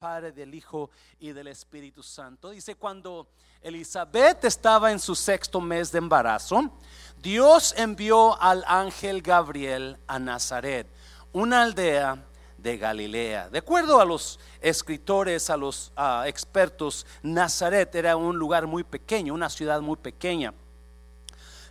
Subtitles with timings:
[0.00, 2.48] Padre, del Hijo y del Espíritu Santo.
[2.48, 3.28] Dice, cuando
[3.60, 6.72] Elizabeth estaba en su sexto mes de embarazo,
[7.20, 10.86] Dios envió al ángel Gabriel a Nazaret,
[11.34, 12.16] una aldea
[12.56, 13.50] de Galilea.
[13.50, 15.92] De acuerdo a los escritores, a los
[16.24, 20.54] expertos, Nazaret era un lugar muy pequeño, una ciudad muy pequeña.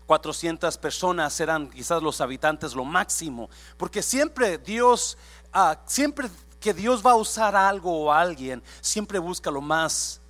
[0.06, 5.18] 400 personas eran quizás los habitantes lo máximo, porque siempre Dios,
[5.52, 6.30] ah, siempre
[6.60, 10.22] que Dios va a usar algo o alguien, siempre busca lo más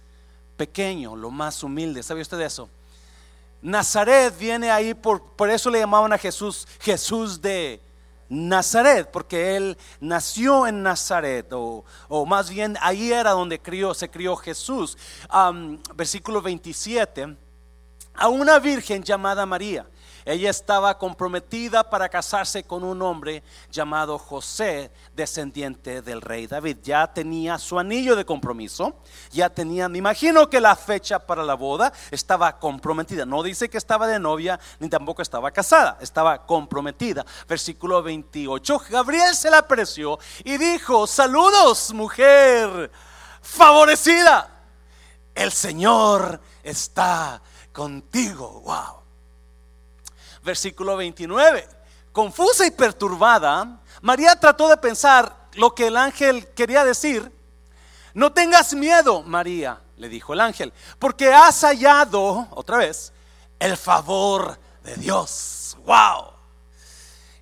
[0.57, 2.03] pequeño, lo más humilde.
[2.03, 2.69] ¿Sabe usted eso?
[3.61, 7.81] Nazaret viene ahí, por, por eso le llamaban a Jesús Jesús de
[8.29, 11.83] Nazaret, porque él nació en Nazaret, o,
[12.27, 14.97] más bien ahí era donde crió, se crió Jesús.
[15.95, 17.35] versículo 27,
[18.13, 19.87] a una virgen llamada María
[20.29, 26.77] ella estaba comprometida para casarse con un hombre llamado José, descendiente del rey David.
[26.83, 31.55] Ya tenía su anillo de compromiso, ya tenía, me imagino que la fecha para la
[31.55, 33.25] boda estaba comprometida.
[33.25, 37.25] No dice que estaba de novia, ni tampoco estaba casada, estaba comprometida.
[37.47, 42.91] Versículo 28, Gabriel se la apreció y dijo, saludos mujer
[43.41, 44.47] favorecida,
[45.33, 47.41] el Señor está
[47.73, 48.61] contigo.
[48.61, 48.98] Wow
[50.43, 51.67] versículo 29.
[52.11, 57.31] Confusa y perturbada, María trató de pensar lo que el ángel quería decir.
[58.13, 63.13] No tengas miedo, María, le dijo el ángel, porque has hallado, otra vez,
[63.59, 65.77] el favor de Dios.
[65.85, 66.33] ¡Wow!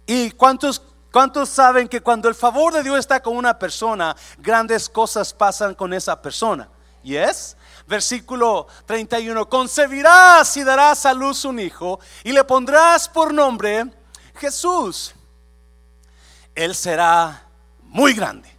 [0.05, 0.81] ¿Y cuántos,
[1.11, 5.75] cuántos saben que cuando el favor de Dios está con una persona, grandes cosas pasan
[5.75, 6.69] con esa persona?
[7.03, 7.56] ¿Y es?
[7.87, 13.85] Versículo 31, concebirás y darás a luz un hijo y le pondrás por nombre
[14.35, 15.13] Jesús.
[16.53, 17.47] Él será
[17.83, 18.49] muy grande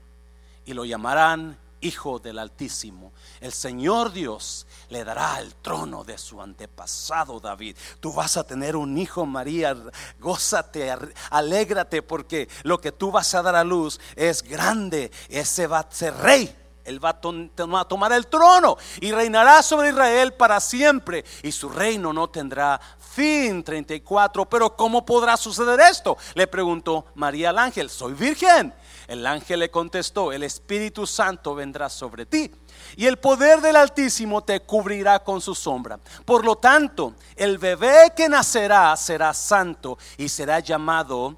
[0.65, 3.13] y lo llamarán Hijo del Altísimo.
[3.41, 7.77] El Señor Dios le dará el trono de su antepasado David.
[8.01, 9.77] Tú vas a tener un hijo, María.
[10.19, 10.93] Gózate,
[11.31, 15.13] alégrate, porque lo que tú vas a dar a luz es grande.
[15.29, 16.53] Ese va a ser rey
[16.89, 22.13] él va a tomar el trono y reinará sobre Israel para siempre y su reino
[22.13, 23.63] no tendrá fin.
[23.65, 24.49] 34.
[24.49, 26.17] Pero ¿cómo podrá suceder esto?
[26.35, 27.91] Le preguntó María al ángel.
[27.91, 28.73] Soy virgen.
[29.07, 32.51] El ángel le contestó, el Espíritu Santo vendrá sobre ti
[32.95, 35.99] y el poder del Altísimo te cubrirá con su sombra.
[36.27, 41.37] Por lo tanto, el bebé que nacerá será santo y será llamado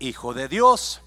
[0.00, 1.00] Hijo de Dios.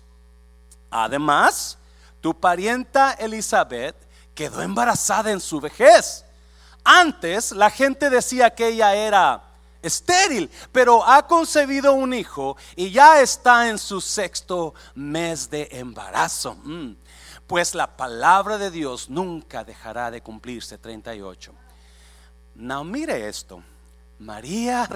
[0.89, 1.78] Además,
[2.25, 3.95] tu parienta Elizabeth
[4.33, 6.25] quedó embarazada en su vejez.
[6.83, 9.43] Antes la gente decía que ella era
[9.83, 16.55] estéril, pero ha concebido un hijo y ya está en su sexto mes de embarazo.
[16.63, 16.95] Mm.
[17.45, 20.79] Pues la palabra de Dios nunca dejará de cumplirse.
[20.79, 21.53] 38.
[22.55, 23.61] No, mire esto.
[24.19, 24.87] María,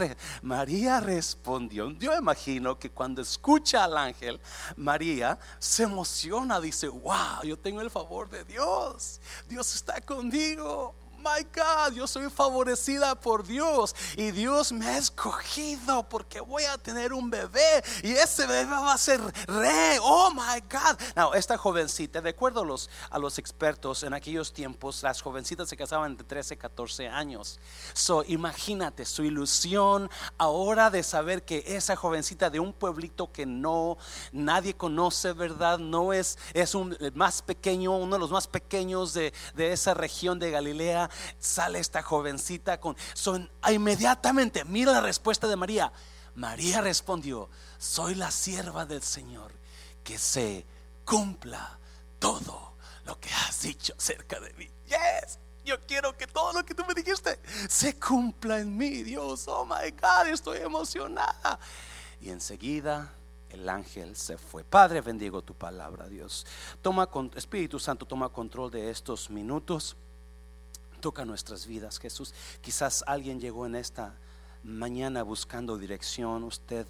[0.41, 1.91] María respondió.
[1.91, 4.39] Yo imagino que cuando escucha al ángel,
[4.77, 9.19] María se emociona, dice, wow, yo tengo el favor de Dios.
[9.47, 16.07] Dios está conmigo my God, yo soy favorecida por Dios y Dios me ha escogido
[16.07, 19.97] porque voy a tener un bebé y ese bebé va a ser rey.
[20.01, 20.99] Oh my God.
[21.15, 26.17] Now, esta jovencita, de acuerdo a los, expertos en aquellos tiempos, las jovencitas se casaban
[26.17, 27.59] de 13, 14 años.
[27.93, 33.97] So, imagínate su ilusión ahora de saber que esa jovencita de un pueblito que no
[34.31, 35.79] nadie conoce, ¿verdad?
[35.79, 40.39] No es, es un más pequeño, uno de los más pequeños de, de esa región
[40.39, 41.08] de Galilea
[41.39, 42.95] sale esta jovencita con...
[43.13, 45.91] Son, inmediatamente, mira la respuesta de María.
[46.35, 49.51] María respondió, soy la sierva del Señor,
[50.03, 50.65] que se
[51.05, 51.77] cumpla
[52.19, 52.75] todo
[53.05, 54.69] lo que has dicho acerca de mí.
[54.85, 59.47] Yes, yo quiero que todo lo que tú me dijiste se cumpla en mí, Dios.
[59.47, 61.59] Oh my God, estoy emocionada.
[62.21, 63.13] Y enseguida
[63.49, 64.63] el ángel se fue.
[64.63, 66.45] Padre, bendigo tu palabra, Dios.
[66.81, 69.95] Toma Espíritu Santo, toma control de estos minutos.
[70.99, 72.33] Toca nuestras vidas, Jesús.
[72.61, 74.15] Quizás alguien llegó en esta
[74.63, 76.43] mañana buscando dirección.
[76.43, 76.85] Usted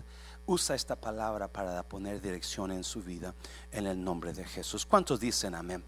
[0.45, 3.35] usa esta palabra para poner dirección en su vida
[3.71, 4.85] en el nombre de Jesús.
[4.85, 5.83] ¿Cuántos dicen amén?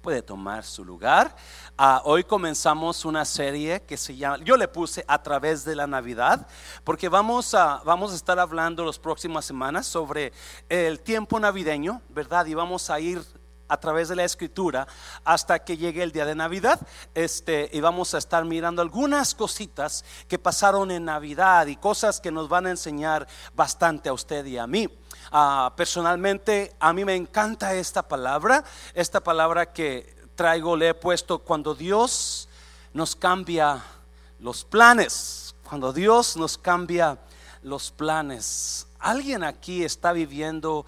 [0.00, 1.34] Puede tomar su lugar.
[1.76, 5.86] Ah, hoy comenzamos una serie que se llama, yo le puse a través de la
[5.86, 6.46] Navidad,
[6.84, 10.32] porque vamos a, vamos a estar hablando las próximas semanas sobre
[10.68, 12.46] el tiempo navideño, ¿verdad?
[12.46, 13.20] Y vamos a ir
[13.70, 14.86] a través de la escritura
[15.24, 16.80] hasta que llegue el día de Navidad.
[17.14, 22.32] Este, y vamos a estar mirando algunas cositas que pasaron en Navidad y cosas que
[22.32, 24.88] nos van a enseñar bastante a usted y a mí.
[25.30, 28.64] Ah, personalmente, a mí me encanta esta palabra,
[28.94, 32.48] esta palabra que traigo, le he puesto cuando Dios
[32.92, 33.82] nos cambia
[34.40, 37.18] los planes, cuando Dios nos cambia
[37.62, 38.86] los planes.
[38.98, 40.84] ¿Alguien aquí está viviendo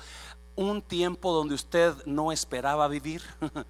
[0.56, 3.22] un tiempo donde usted no esperaba vivir?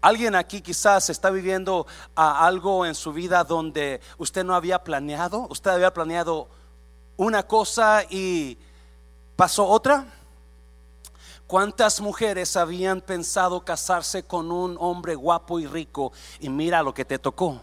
[0.00, 1.86] Alguien aquí quizás está viviendo
[2.16, 6.48] ah, algo en su vida donde usted no había planeado, usted había planeado
[7.16, 8.56] una cosa y
[9.36, 10.06] pasó otra.
[11.46, 17.04] ¿Cuántas mujeres habían pensado casarse con un hombre guapo y rico y mira lo que
[17.04, 17.60] te tocó?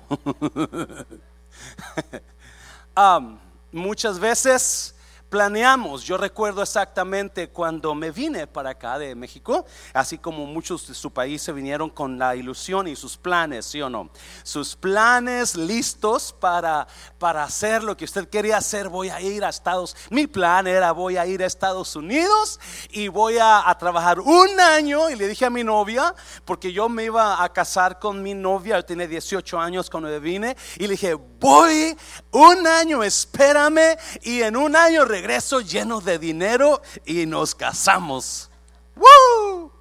[3.72, 4.94] muchas veces
[5.30, 6.04] planeamos.
[6.04, 11.12] Yo recuerdo exactamente cuando me vine para acá de México, así como muchos de su
[11.12, 14.10] país se vinieron con la ilusión y sus planes, ¿sí o no?
[14.44, 16.88] Sus planes listos para,
[17.18, 18.90] para hacer lo que usted quería hacer.
[18.90, 22.60] Voy a ir a Estados Mi plan era voy a ir a Estados Unidos
[22.90, 25.10] y voy a, trabajar un año.
[25.10, 26.14] Y le dije a mi novia,
[26.46, 30.20] porque yo me iba a casar con mi novia, yo tenía 18 años cuando me
[30.20, 31.98] vine, y le dije, voy
[32.32, 38.50] un año, espérame, y en un año regreso lleno de dinero y nos casamos.
[38.96, 39.72] ¡Woo!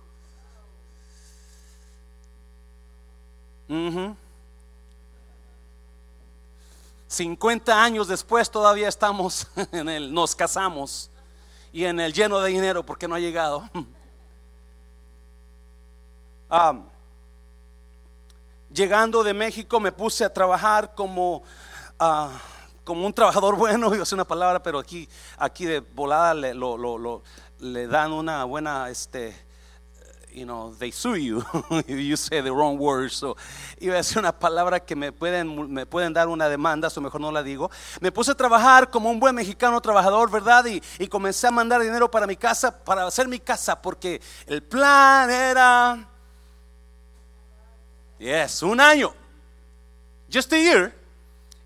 [7.08, 11.10] 50 años después todavía estamos en el nos casamos
[11.72, 13.68] y en el lleno de dinero porque no ha llegado.
[18.76, 21.42] llegando de México me puse a trabajar como
[21.98, 22.28] uh,
[22.84, 25.08] como un trabajador bueno, yo sé una palabra, pero aquí,
[25.38, 27.22] aquí de volada le, lo, lo,
[27.58, 29.34] le dan una buena, este,
[30.32, 31.42] you know, they sue you,
[31.88, 33.14] you say the wrong words.
[33.14, 33.36] So,
[33.80, 37.20] iba a decir una palabra que me pueden, me pueden dar una demanda, o mejor
[37.20, 37.70] no la digo.
[38.00, 40.64] Me puse a trabajar como un buen mexicano trabajador, ¿verdad?
[40.66, 44.62] Y, y comencé a mandar dinero para mi casa, para hacer mi casa, porque el
[44.62, 46.08] plan era,
[48.18, 49.12] yes, un año,
[50.28, 50.92] just a year,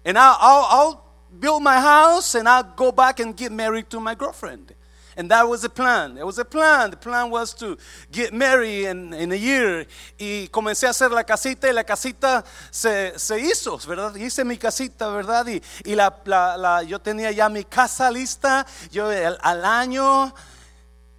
[0.04, 1.04] and I'll, I'll, I'll
[1.38, 4.74] build my house and I'll go back and get married to my girlfriend.
[5.16, 6.16] And that was the plan.
[6.16, 6.90] It was a plan.
[6.90, 7.76] The plan was to
[8.10, 9.86] get married in, in a year.
[10.18, 14.14] Y comencé a hacer la casita y la casita se, se hizo, ¿verdad?
[14.14, 15.46] Hice mi casita, ¿verdad?
[15.48, 18.64] Y, y la, la, yo tenía ya mi casa lista.
[18.90, 19.10] Yo
[19.42, 20.32] al año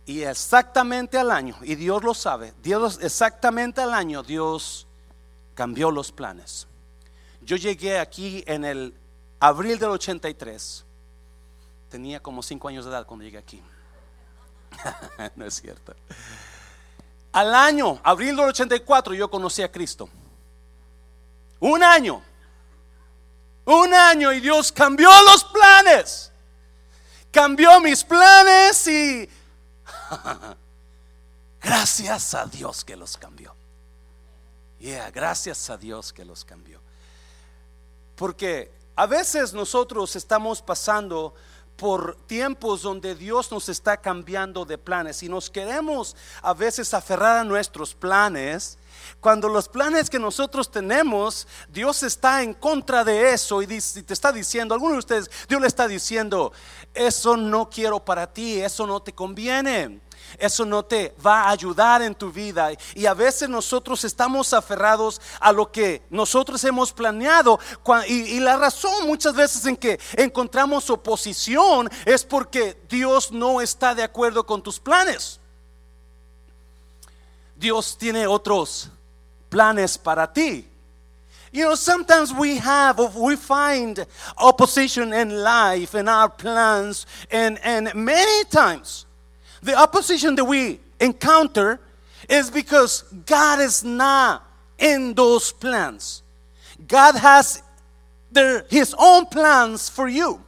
[0.06, 4.88] y exactamente al año, y Dios lo sabe, Dios exactamente al año, Dios
[5.62, 6.66] cambió los planes.
[7.44, 8.98] Yo llegué aquí en el
[9.40, 10.84] abril del 83.
[11.88, 13.62] Tenía como cinco años de edad cuando llegué aquí.
[15.36, 15.94] no es cierto.
[17.32, 20.10] Al año, abril del 84, yo conocí a Cristo.
[21.60, 22.24] Un año.
[23.66, 26.32] Un año y Dios cambió los planes.
[27.30, 29.30] Cambió mis planes y
[31.62, 33.61] gracias a Dios que los cambió.
[34.82, 36.82] Yeah, gracias a Dios que los cambió.
[38.16, 41.36] Porque a veces nosotros estamos pasando
[41.76, 47.38] por tiempos donde Dios nos está cambiando de planes y nos queremos a veces aferrar
[47.38, 48.80] a nuestros planes.
[49.20, 54.32] Cuando los planes que nosotros tenemos, Dios está en contra de eso y te está
[54.32, 56.54] diciendo, algunos de ustedes, Dios le está diciendo,
[56.96, 60.02] eso no quiero para ti, eso no te conviene
[60.38, 62.72] eso no te va a ayudar en tu vida.
[62.96, 67.60] Y a veces nosotros estamos aferrados a lo que nosotros hemos planeado.
[68.08, 74.04] Y, la razón muchas veces en que encontramos oposición es porque Dios no está de
[74.04, 75.40] acuerdo con tus planes.
[77.56, 78.90] Dios tiene otros
[79.50, 80.68] planes para ti.
[81.54, 84.06] You know, sometimes we have, we find
[84.38, 89.06] opposition in life, in our plans, and, and many times
[89.62, 91.80] the opposition that we encounter
[92.30, 94.46] is because God is not
[94.78, 96.24] in those plans.
[96.88, 97.62] God has
[98.32, 100.42] their, his own plans for you.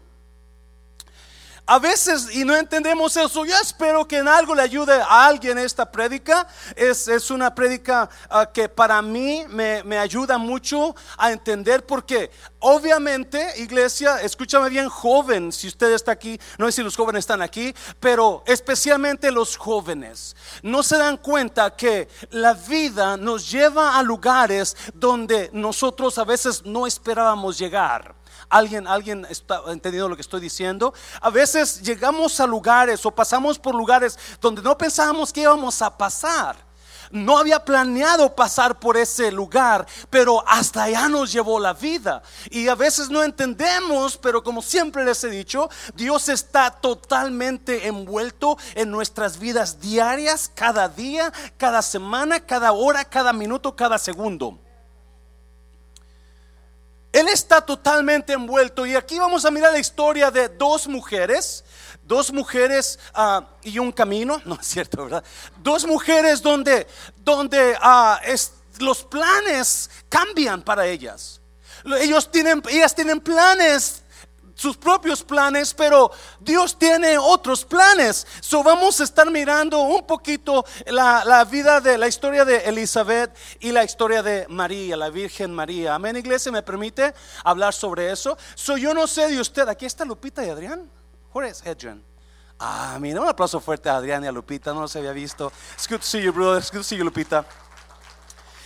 [1.65, 5.57] A veces, y no entendemos eso, yo espero que en algo le ayude a alguien
[5.57, 6.45] esta prédica.
[6.75, 12.31] Es, es una prédica uh, que para mí me, me, ayuda mucho a entender porque
[12.59, 17.41] obviamente, iglesia, escúchame bien, joven, si usted está aquí, no sé si los jóvenes están
[17.41, 24.03] aquí, pero especialmente los jóvenes, no se dan cuenta que la vida nos lleva a
[24.03, 28.15] lugares donde nosotros a veces no esperábamos llegar.
[28.53, 30.93] ¿Alguien, alguien está entendiendo lo que estoy diciendo?
[31.21, 35.97] A veces llegamos a lugares o pasamos por lugares donde no pensábamos que íbamos a
[35.97, 36.55] pasar.
[37.09, 42.21] no había planeado pasar por ese lugar, pero hasta allá nos llevó la vida.
[42.49, 48.57] Y a veces no entendemos, pero como siempre les he dicho, Dios está totalmente envuelto
[48.75, 54.62] en nuestras vidas diarias, cada día, cada semana, cada hora, cada minuto, cada segundo.
[57.13, 58.85] Él está totalmente envuelto.
[58.85, 61.63] Y aquí vamos a mirar la historia de dos mujeres
[62.05, 65.23] dos mujeres ah, y un camino, no es cierto, ¿verdad?
[65.57, 68.19] Dos mujeres donde, donde ah,
[68.79, 71.39] los planes cambian para ellas.
[71.99, 74.02] Ellos tienen, ellas tienen planes
[74.63, 78.25] sus propios planes, pero Dios tiene otros planes.
[78.39, 83.35] So vamos a estar mirando un poquito la, la, vida de la historia de Elizabeth
[83.59, 85.95] y la historia de María, la Virgen María.
[85.95, 88.37] Amén, iglesia, ¿me permite hablar sobre eso?
[88.55, 90.89] So yo no sé de usted, aquí está Lupita y Adrián.
[91.33, 92.01] Where is Adrian?
[92.57, 95.51] Ah, mira, un aplauso fuerte a Adrián y a Lupita, no los había visto.
[95.73, 96.59] It's good to see you, brother.
[96.59, 97.43] It's good to see you, Lupita.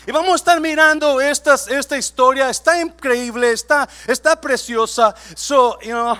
[0.07, 5.13] Y vamos a estar mirando esta historia, está increíble, está, está preciosa.
[5.35, 6.13] So, you know,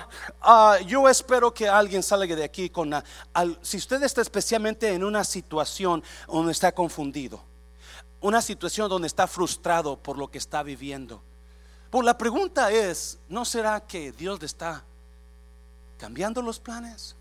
[0.44, 2.94] uh, yo espero que alguien salga de aquí con,
[3.62, 7.41] si usted está especialmente en una situación donde está confundido,
[8.20, 11.24] una situación donde está frustrado por lo que está viviendo.
[11.89, 14.84] Pues la pregunta es, ¿no será que Dios le está
[15.98, 17.15] cambiando los planes?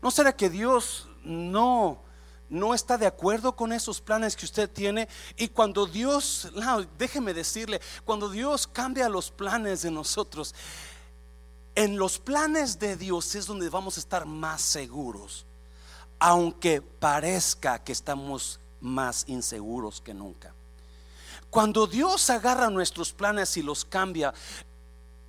[0.00, 1.98] ¿No será que Dios no,
[2.52, 5.08] no está de acuerdo con esos planes que usted tiene?
[5.36, 6.52] Y cuando Dios,
[6.98, 10.54] déjeme decirle, cuando Dios cambia los planes de nosotros,
[11.74, 15.46] en los planes de Dios es donde vamos a estar más seguros,
[16.18, 20.52] aunque parezca que estamos más inseguros que nunca.
[21.48, 24.34] Cuando Dios agarra nuestros planes y los cambia,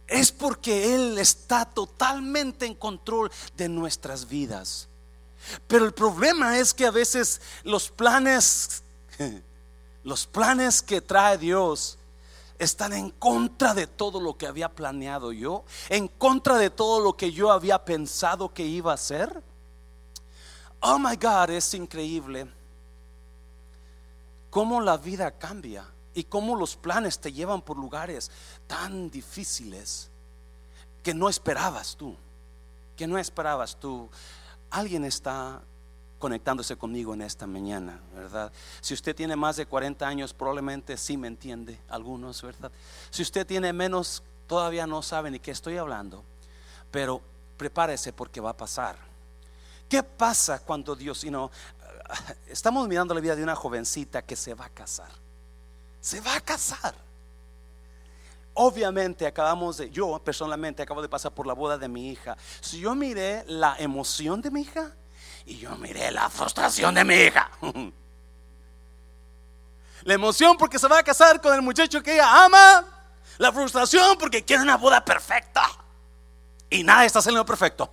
[0.07, 4.89] es porque Él está totalmente en control de nuestras vidas.
[5.67, 8.83] Pero el problema es que a veces los planes,
[10.03, 11.97] los planes que trae Dios,
[12.59, 17.17] están en contra de todo lo que había planeado yo, en contra de todo lo
[17.17, 19.41] que yo había pensado que iba a hacer.
[20.79, 22.47] Oh my God, es increíble
[24.49, 28.29] cómo la vida cambia y cómo los planes te llevan por lugares
[28.67, 30.09] tan difíciles
[31.01, 32.15] que no esperabas tú,
[32.95, 34.09] que no esperabas tú.
[34.73, 35.61] Alguien está
[36.17, 38.51] conectándose conmigo en esta mañana, ¿verdad?
[38.81, 42.71] Si usted tiene más de 40 años, probablemente sí me entiende, algunos, ¿verdad?
[43.11, 46.23] Si usted tiene menos, todavía no sabe ni qué estoy hablando,
[46.89, 47.21] pero
[47.55, 48.97] prepárese porque va a pasar.
[49.87, 51.51] ¿Qué pasa cuando Dios, you
[52.47, 55.11] estamos mirando la vida de una jovencita que se va a casar?
[56.01, 56.95] Se va a casar.
[58.55, 62.37] Obviamente acabamos de, yo personalmente acabo de pasar por la boda de mi hija.
[62.61, 64.95] Si yo miré la emoción de mi hija
[65.45, 67.51] y yo miré la frustración de mi hija.
[70.05, 72.85] La emoción porque se va a casar con el muchacho que ella ama.
[73.37, 75.63] La frustración porque quiere una boda perfecta.
[76.69, 77.89] Y nada está saliendo perfecto.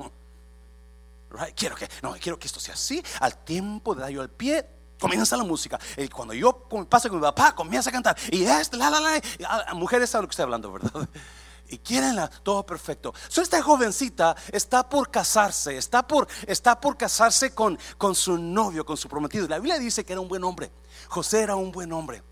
[1.54, 3.00] Quiero que, no, quiero que esto sea así.
[3.20, 4.66] Al tiempo de dar yo el pie,
[5.00, 5.78] comienza la música.
[5.96, 8.16] Y cuando yo paso con mi papá, comienza a cantar.
[8.30, 9.20] Y este, la, la, la.
[9.48, 11.08] Ah, mujeres saben lo que estoy hablando, ¿verdad?
[11.68, 13.14] Y quieren todo perfecto.
[13.28, 18.84] So, esta jovencita está por casarse, está por, está por casarse con, con su novio,
[18.84, 19.46] con su prometido.
[19.46, 20.72] La Biblia dice que era un buen hombre.
[21.08, 22.24] José era un buen hombre.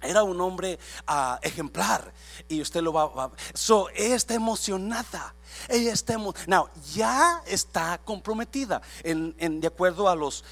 [0.00, 2.12] Era un hombre uh, ejemplar
[2.48, 5.34] y usted lo va, a So, ella está emocionada.
[5.68, 10.44] Ella está Now, ya está comprometida de acuerdo a los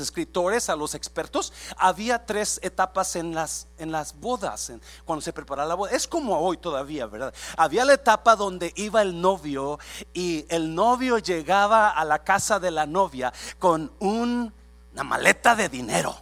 [0.00, 4.72] escritores, a los expertos, había tres etapas en las, en las bodas,
[5.04, 5.90] cuando se preparaba la boda.
[5.90, 7.34] Es como hoy todavía, ¿verdad?
[7.56, 9.80] Había la etapa donde iba el novio
[10.14, 14.54] y el novio llegaba a la casa de la novia con un
[14.96, 16.16] una maleta de dinero.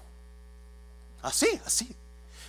[1.23, 1.97] Así, así.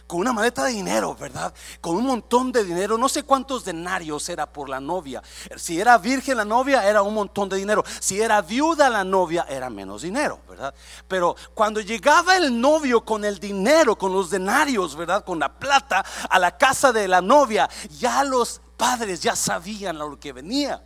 [0.08, 1.54] Con una maleta de dinero, ¿verdad?
[1.80, 2.98] Con un montón de dinero.
[2.98, 5.22] No sé cuántos denarios era por la novia.
[5.56, 7.84] Si era virgen la novia, era un montón de dinero.
[8.00, 10.74] Si era viuda la novia, era menos dinero, ¿verdad?
[11.08, 15.24] Pero cuando llegaba el novio con el dinero, con los denarios, ¿verdad?
[15.24, 20.20] Con la plata a la casa de la novia, ya los padres ya sabían lo
[20.20, 20.82] que venía.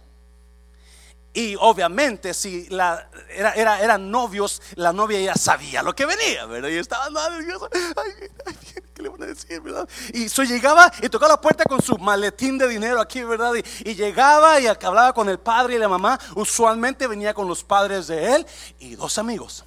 [1.31, 3.07] Y obviamente, si era,
[3.55, 6.69] era, eran novios, la novia ya sabía lo que venía, ¿verdad?
[6.69, 7.67] Y estaba nerviosa.
[7.95, 8.55] Ay,
[8.95, 9.87] ¿Qué le van a decir, verdad?
[10.11, 13.53] Y so llegaba y tocaba la puerta con su maletín de dinero aquí, ¿verdad?
[13.85, 16.19] Y, llegaba y hablaba con el padre y la mamá.
[16.35, 18.47] Usualmente venía con los padres de él
[18.79, 19.63] y dos amigos.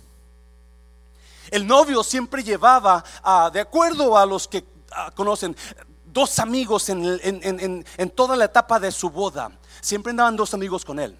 [1.51, 5.57] El novio siempre llevaba, ah, de acuerdo a los que ah, conocen,
[6.07, 9.53] dos amigos en, en toda la etapa de su boda.
[9.81, 11.17] Siempre andaban dos amigos con él.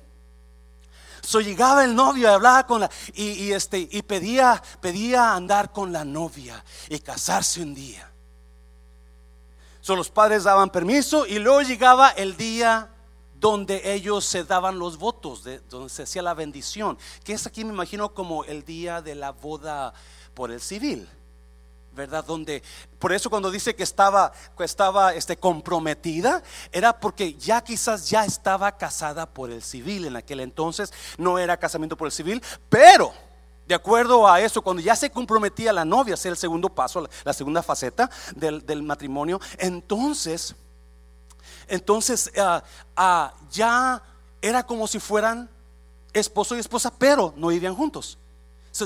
[1.23, 5.93] So llegaba el novio y hablaba con la y, este y pedía pedía andar con
[5.93, 8.11] la novia y casarse un día.
[9.81, 12.91] So los padres daban permiso y luego llegaba el día
[13.35, 17.65] donde ellos se daban los votos, de, donde se hacía la bendición, que es aquí
[17.65, 19.95] me imagino como el día de la boda
[20.35, 21.09] por el civil.
[21.95, 22.25] ¿Verdad?
[22.25, 22.63] Donde,
[22.99, 28.77] por eso cuando dice que estaba, estaba este, comprometida, era porque ya quizás ya estaba
[28.77, 33.13] casada por el civil en aquel entonces, no era casamiento por el civil, pero
[33.67, 37.33] de acuerdo a eso, cuando ya se comprometía la novia, hacer el segundo paso, la
[37.33, 40.55] segunda faceta del, matrimonio, entonces,
[41.69, 42.63] entonces ah,
[42.97, 44.03] ah, ya
[44.41, 45.49] era como si fueran
[46.13, 48.19] esposo y esposa, pero no vivían juntos.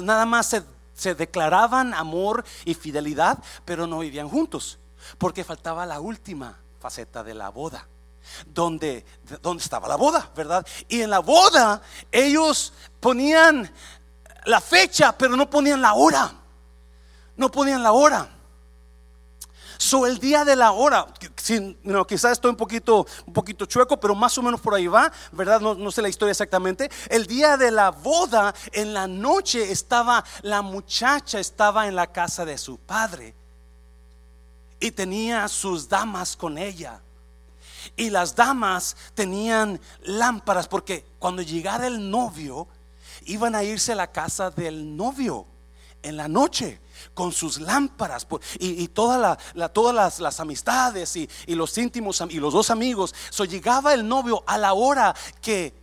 [0.03, 0.63] nada más se
[0.97, 4.79] se declaraban amor y fidelidad, pero no vivían juntos,
[5.19, 7.87] porque faltaba la última faceta de la boda.
[8.45, 9.07] Donde,
[9.41, 10.67] donde estaba la boda, ¿verdad?
[10.89, 13.73] Y en la boda ellos ponían
[14.47, 16.33] la fecha, pero no ponían la hora.
[17.37, 18.36] No ponían la hora.
[19.87, 21.07] So, el día de la hora,
[22.09, 25.61] quizás estoy un poquito, un poquito chueco, pero más o menos por ahí va, ¿verdad?
[25.61, 26.91] No, no sé la historia exactamente.
[27.09, 32.45] El día de la boda, en la noche estaba, la muchacha estaba en la casa
[32.45, 33.33] de su padre
[34.81, 37.01] y tenía sus damas con ella.
[37.95, 42.67] Y las damas tenían lámparas porque cuando llegara el novio,
[43.27, 45.47] iban a irse a la casa del novio
[46.03, 46.81] en la noche
[47.15, 48.27] con sus lámparas
[48.59, 53.15] y, toda la, todas las, amistades y, los íntimos y los dos amigos.
[53.31, 55.75] So llegaba el novio a la hora que,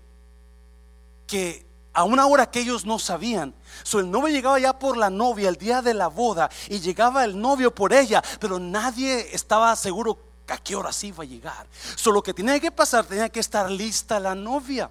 [1.27, 3.53] que a una hora que ellos no sabían.
[3.83, 7.23] So el novio llegaba ya por la novia el día de la boda y llegaba
[7.23, 11.67] el novio por ella, pero nadie estaba seguro a qué hora sí iba a llegar.
[11.95, 14.89] Solo que tenía que pasar, tenía que estar lista la novia.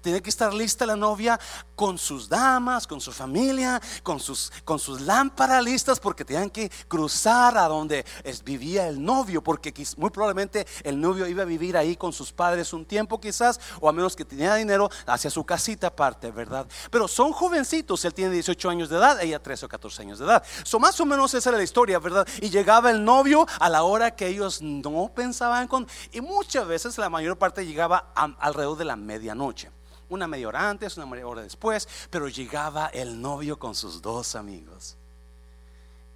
[0.00, 1.38] Tenía que estar lista la novia
[1.74, 6.70] con sus damas, con su familia, con sus, con sus lámparas listas, porque tenían que
[6.88, 8.04] cruzar a donde
[8.44, 12.72] vivía el novio, porque muy probablemente el novio iba a vivir ahí con sus padres
[12.72, 16.66] un tiempo quizás, o a menos que tenía dinero hacia su casita aparte, ¿verdad?
[16.90, 20.24] Pero son jovencitos, él tiene 18 años de edad, ella 13 o 14 años de
[20.24, 20.42] edad.
[20.64, 22.26] So, más o menos esa era la historia, ¿verdad?
[22.40, 26.98] Y llegaba el novio a la hora que ellos no pensaban con, y muchas veces
[26.98, 29.70] la mayor parte llegaba alrededor de la medianoche
[30.08, 34.34] una media hora antes, una media hora después, pero llegaba el novio con sus dos
[34.34, 34.96] amigos.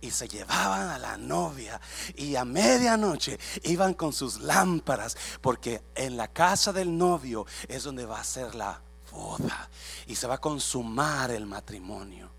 [0.01, 1.81] Y se llevaban a la novia
[2.17, 8.05] y a medianoche iban con sus lámparas, porque en la casa del novio es donde
[8.05, 8.81] va a ser la
[9.13, 9.71] boda
[10.09, 12.32] y se va a consumar el matrimonio.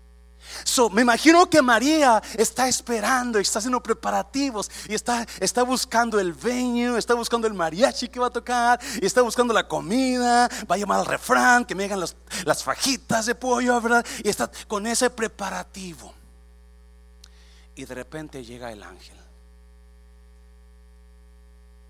[0.62, 6.32] So, me imagino que María está esperando está haciendo preparativos y está, está buscando el
[6.32, 10.74] venue, está buscando el mariachi que va a tocar y está buscando la comida, va
[10.74, 14.04] a llamar al refrán, que me hagan las fajitas de pollo, ¿verdad?
[14.22, 16.14] Y está con ese preparativo.
[17.74, 19.16] Y de repente llega el ángel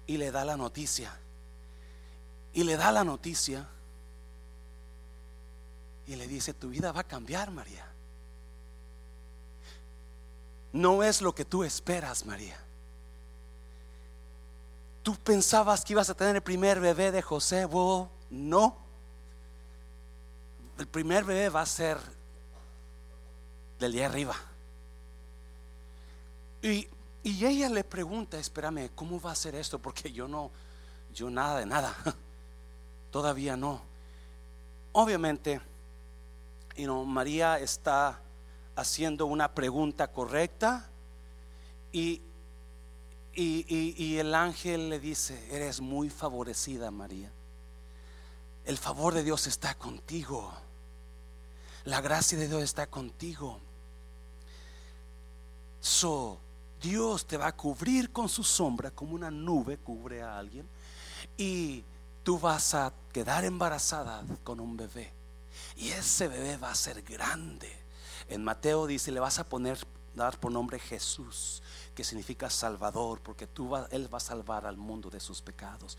[0.06, 1.18] y le da la noticia.
[2.52, 3.68] Y le da la noticia
[6.06, 7.93] y le dice, tu vida va a cambiar, María
[10.74, 12.58] no es lo que tú esperas, María.
[15.04, 17.68] Tú pensabas que ibas a tener el primer bebé de José,
[18.30, 18.76] no.
[20.76, 21.96] El primer bebé va a ser
[23.78, 24.34] del día arriba.
[26.60, 26.88] Y,
[27.22, 29.78] y ella le pregunta, espérame, ¿cómo va a ser esto?
[29.78, 30.50] Porque yo no,
[31.14, 31.94] yo nada de nada.
[33.12, 33.80] Todavía no.
[34.90, 35.60] Obviamente,
[36.74, 38.18] y no María está
[38.76, 40.88] haciendo una pregunta correcta
[41.92, 42.20] y,
[43.34, 47.30] y, el ángel le dice, eres muy favorecida María.
[48.64, 50.52] El favor de Dios está contigo.
[51.84, 53.60] La gracia de Dios está contigo.
[55.80, 56.38] So,
[56.80, 60.66] Dios te va a cubrir con su sombra como una nube cubre a alguien
[61.36, 61.84] y
[62.22, 65.12] tú vas a quedar embarazada con un bebé.
[65.76, 67.83] Y ese bebé va a ser grande
[68.28, 69.78] en Mateo dice, le vas a poner,
[70.14, 71.62] dar por nombre Jesús,
[71.94, 75.98] que significa Salvador, porque tú va, Él va a salvar al mundo de sus pecados.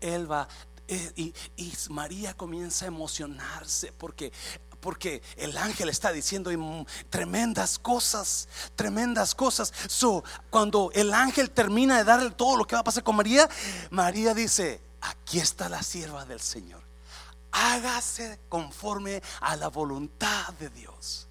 [0.00, 0.48] Él va,
[0.88, 4.32] eh, y, María comienza a emocionarse porque
[4.80, 6.50] porque el ángel está diciendo
[7.10, 9.72] tremendas cosas, tremendas cosas.
[9.88, 13.48] So, cuando el ángel termina de darle todo lo que va a pasar con María,
[13.90, 16.82] María dice, aquí está la sierva del Señor.
[17.50, 21.25] Hágase conforme a la voluntad de Dios.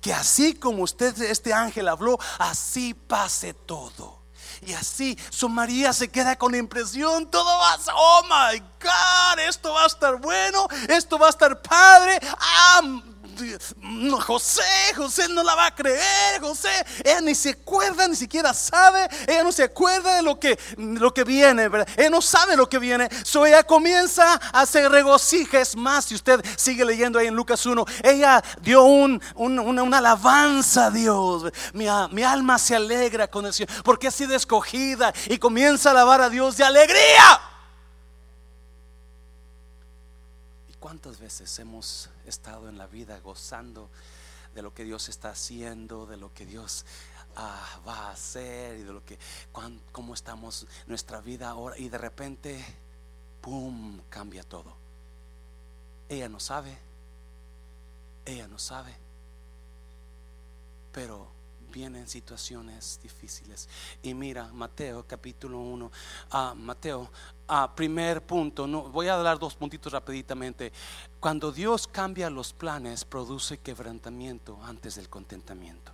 [0.00, 4.20] Que así como usted, este ángel habló, así pase todo.
[4.62, 9.84] Y así, su María se queda con impresión, todo va, oh my God, esto va
[9.84, 12.18] a estar bueno, esto va a estar padre.
[12.38, 12.82] Ah,
[14.20, 14.62] José,
[14.96, 16.70] José no la va a creer, José,
[17.04, 21.12] ella ni se acuerda, ni siquiera sabe, ella no se acuerda de lo que, lo
[21.12, 25.76] que viene, ella no sabe lo que viene, so ella comienza a se regocija, es
[25.76, 30.90] más, si usted sigue leyendo ahí en Lucas 1, ella dio un, una, alabanza a
[30.90, 35.90] Dios, mi, mi, alma se alegra con el Señor, porque ha sido escogida y comienza
[35.90, 37.40] a alabar a Dios de alegría.
[40.80, 43.90] ¿Cuántas veces hemos estado en la vida gozando
[44.54, 46.84] de lo que Dios está haciendo, de lo que Dios
[47.36, 49.18] ah, va a hacer y de lo que,
[49.92, 52.64] cómo estamos nuestra vida ahora y de repente,
[53.40, 54.74] ¡pum!, cambia todo.
[56.08, 56.76] Ella no sabe,
[58.24, 58.96] ella no sabe,
[60.92, 61.28] pero
[61.70, 63.68] vienen situaciones difíciles.
[64.02, 65.90] Y mira, Mateo capítulo 1,
[66.32, 67.10] ah, Mateo,
[67.50, 70.72] ah, primer punto, no, voy a dar dos puntitos rapiditamente.
[71.18, 75.92] Cuando Dios cambia los planes, produce quebrantamiento antes del contentamiento.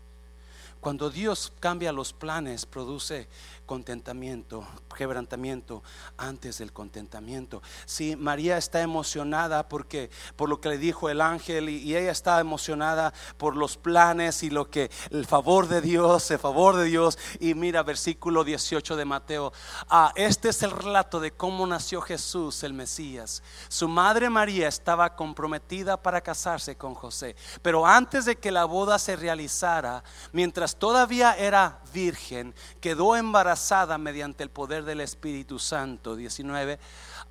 [0.81, 3.29] Cuando Dios cambia los planes, produce
[3.67, 5.83] contentamiento, quebrantamiento
[6.17, 7.63] antes del contentamiento.
[7.85, 12.41] Si María está emocionada porque por lo que le dijo el ángel y, ella está
[12.41, 17.19] emocionada por los planes y lo que el favor de Dios, el favor de Dios.
[17.41, 19.53] Y mira versículo 18 de Mateo.
[19.89, 23.43] Ah, este es el relato de cómo nació Jesús, el Mesías.
[23.69, 28.99] Su madre María estaba comprometida para casarse con José, pero antes de que la boda
[28.99, 36.15] se realizara, mientras todavía era virgen, quedó embarazada mediante el poder del Espíritu Santo.
[36.15, 36.79] 19.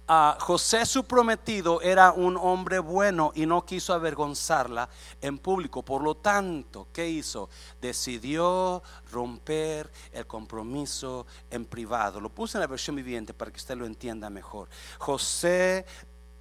[0.08, 4.90] a José su prometido era un hombre bueno y no quiso avergonzarla
[5.22, 5.84] en público.
[5.84, 7.48] Por lo tanto, ¿qué hizo?
[7.80, 12.20] Decidió romper el compromiso en privado.
[12.20, 14.68] Lo puse en la versión viviente para que usted lo entienda mejor.
[14.98, 15.86] José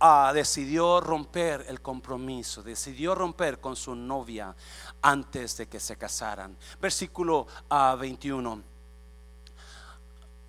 [0.07, 4.55] Ah, decidió romper el compromiso, decidió romper con su novia
[5.01, 6.59] antes de que se casaran.
[6.79, 7.47] Versículo
[7.99, 8.74] 21.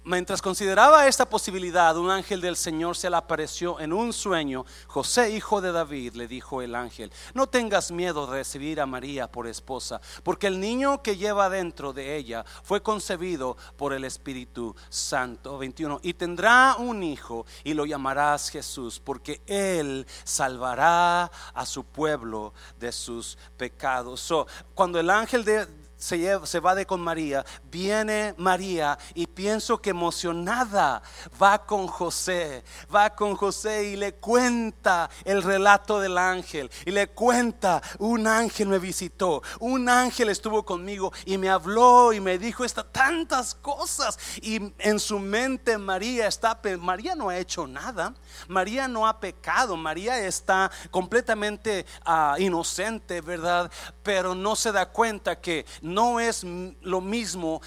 [0.08, 4.64] Mientras consideraba esta posibilidad, un ángel del Señor se le apareció en un sueño.
[4.86, 9.32] José, hijo de David, le dijo el ángel, no tengas miedo de recibir a María
[9.32, 14.76] por esposa, porque el niño que lleva dentro de ella fue concebido por el Espíritu
[14.90, 15.58] Santo.
[15.58, 16.00] 21.
[16.04, 22.92] Y tendrá un hijo y lo llamarás Jesús, porque él salvará a su pueblo de
[22.92, 24.32] sus pecados.
[24.76, 25.68] cuando el ángel de
[26.06, 31.02] se, va de con María, viene María y pienso que emocionada
[31.42, 32.64] va con José,
[32.94, 38.68] va con José y le cuenta el relato del ángel y le cuenta, un ángel
[38.68, 44.20] me visitó, un ángel estuvo conmigo y me habló y me dijo esta, tantas cosas
[44.42, 48.14] y en su mente María está, María no ha hecho nada,
[48.48, 53.72] María no ha pecado, María está completamente ah, inocente, ¿verdad?
[54.06, 56.44] Pero no se da cuenta que no es
[56.82, 57.60] lo mismo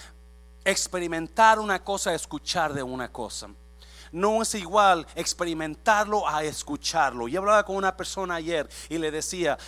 [0.64, 3.48] experimentar una cosa, escuchar de una cosa.
[4.12, 7.26] No es igual experimentarlo a escucharlo.
[7.26, 9.58] Y hablaba con una persona ayer y le decía,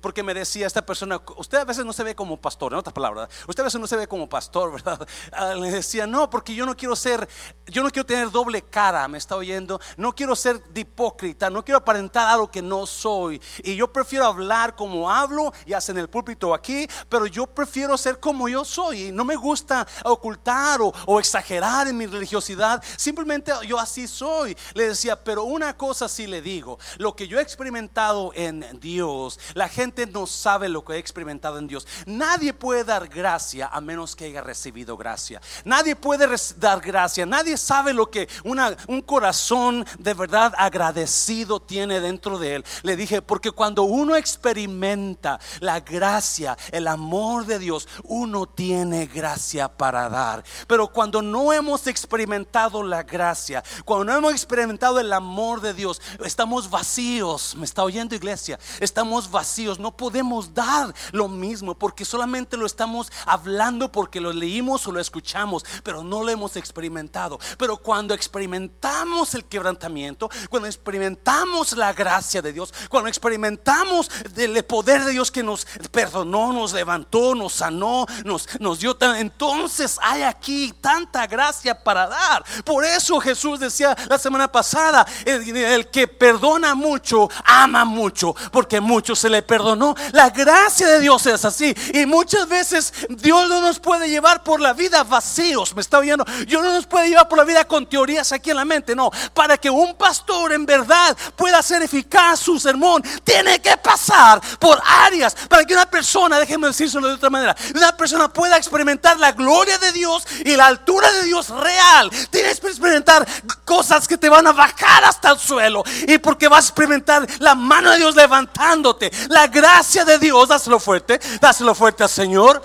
[0.00, 2.92] porque me decía esta persona, usted a veces no se ve como pastor, en otras
[2.92, 5.06] palabras, usted a veces no se ve como pastor, ¿verdad?
[5.32, 7.28] Ah, le decía, no, porque yo no quiero ser,
[7.66, 11.64] yo no quiero tener doble cara, me está oyendo, no quiero ser de hipócrita, no
[11.64, 13.40] quiero aparentar algo que no soy.
[13.58, 18.18] Y yo prefiero hablar como hablo, y hacen el púlpito aquí, pero yo prefiero ser
[18.18, 19.06] como yo soy.
[19.06, 24.56] Y no me gusta ocultar o, o exagerar en mi religiosidad, simplemente yo así soy.
[24.74, 29.35] Le decía, pero una cosa sí le digo, lo que yo he experimentado en Dios,
[29.54, 31.86] la gente no sabe lo que he experimentado en Dios.
[32.06, 35.40] Nadie puede dar gracia a menos que haya recibido gracia.
[35.64, 36.26] Nadie puede
[36.58, 37.26] dar gracia.
[37.26, 42.64] Nadie sabe lo que un corazón de verdad agradecido tiene dentro de él.
[42.82, 49.68] Le dije, porque cuando uno experimenta la gracia, el amor de Dios, uno tiene gracia
[49.68, 50.44] para dar.
[50.66, 56.00] Pero cuando no hemos experimentado la gracia, cuando no hemos experimentado el amor de Dios,
[56.24, 57.54] estamos vacíos.
[57.56, 58.58] ¿Me está oyendo iglesia?
[58.80, 64.86] Estamos vacíos, no podemos dar lo mismo porque solamente lo estamos hablando porque lo leímos
[64.86, 67.38] o lo escuchamos, pero no lo hemos experimentado.
[67.58, 75.04] Pero cuando experimentamos el quebrantamiento, cuando experimentamos la gracia de Dios, cuando experimentamos el poder
[75.04, 80.72] de Dios que nos perdonó, nos levantó, nos sanó, nos, nos dio, entonces hay aquí
[80.80, 82.44] tanta gracia para dar.
[82.64, 88.80] Por eso Jesús decía la semana pasada, el, que perdona mucho, ama mucho, porque
[89.16, 89.94] se le perdonó.
[90.12, 91.74] La gracia de Dios es así.
[91.94, 95.74] Y muchas veces Dios no nos puede llevar por la vida vacíos.
[95.74, 96.24] Me está oyendo.
[96.46, 98.94] Dios no nos puede llevar por la vida con teorías aquí en la mente.
[98.94, 99.10] No.
[99.34, 104.80] Para que un pastor en verdad pueda hacer eficaz su sermón, tiene que pasar por
[104.84, 105.34] áreas.
[105.48, 109.78] Para que una persona, déjenme decírselo de otra manera, una persona pueda experimentar la gloria
[109.78, 112.10] de Dios y la altura de Dios real.
[112.30, 113.26] Tienes que experimentar
[113.64, 115.82] cosas que te van a bajar hasta el suelo.
[116.06, 119.05] Y porque vas a experimentar la mano de Dios levantándote.
[119.28, 122.62] La gracia de Dios, dáselo fuerte, dáselo fuerte al Señor.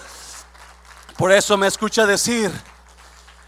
[1.17, 2.51] Por eso me escucha decir,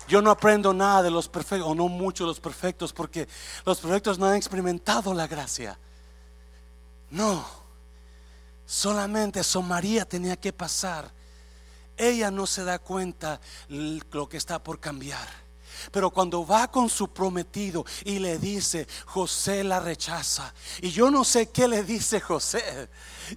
[0.08, 3.28] yo no aprendo nada de los perfectos, o no mucho de los perfectos, porque
[3.66, 5.78] los perfectos no han experimentado la gracia.
[7.10, 7.46] No,
[8.66, 11.12] solamente eso María tenía que pasar.
[11.96, 15.43] Ella no se da cuenta lo que está por cambiar.
[15.92, 20.54] Pero cuando va con su prometido y le dice, José la rechaza.
[20.82, 22.90] Y yo no sé qué le dice José.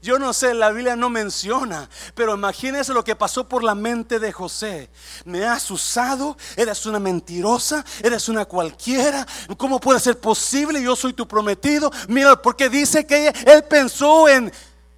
[0.03, 4.19] Yo no sé, la Biblia no menciona, pero imagínese lo que pasó por la mente
[4.19, 4.91] de José.
[5.25, 9.27] Me has usado, eres una mentirosa, eres una cualquiera.
[9.57, 10.83] ¿Cómo puede ser posible?
[10.83, 11.91] Yo soy tu prometido.
[12.09, 14.53] Mira, porque dice que él pensó en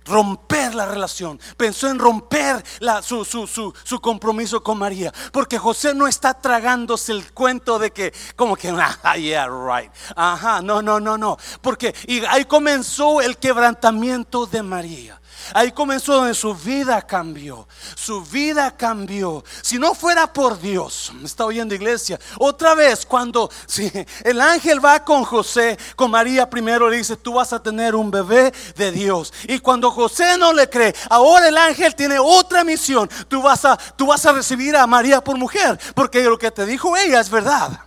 [0.08, 2.64] romper la relación, pensó en romper
[3.02, 8.68] su, compromiso con María, porque José no está tragándose el cuento de que, como que,
[9.02, 14.62] ah, yeah, right, ajá, no, no, no, no, porque y ahí comenzó el quebrantamiento de
[14.62, 15.17] María.
[15.54, 17.66] Ahí comenzó donde su vida cambió.
[17.94, 19.44] Su vida cambió.
[19.62, 22.18] Si no fuera por Dios, me está oyendo iglesia.
[22.38, 23.50] Otra vez, cuando
[24.24, 28.10] el ángel va con José, con María primero le dice, tú vas a tener un
[28.10, 29.32] bebé de Dios.
[29.44, 33.08] Y cuando José no le cree, ahora el ángel tiene otra misión.
[33.28, 36.66] Tú vas a, tú vas a recibir a María por mujer, porque lo que te
[36.66, 37.80] dijo ella es verdad.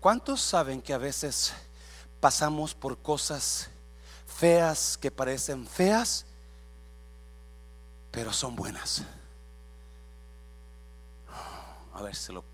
[0.00, 1.52] ¿Cuántos saben que a veces
[2.20, 3.68] pasamos por cosas
[4.36, 6.26] feas que parecen feas,
[8.10, 9.02] pero son buenas.
[11.94, 12.44] A ver si lo.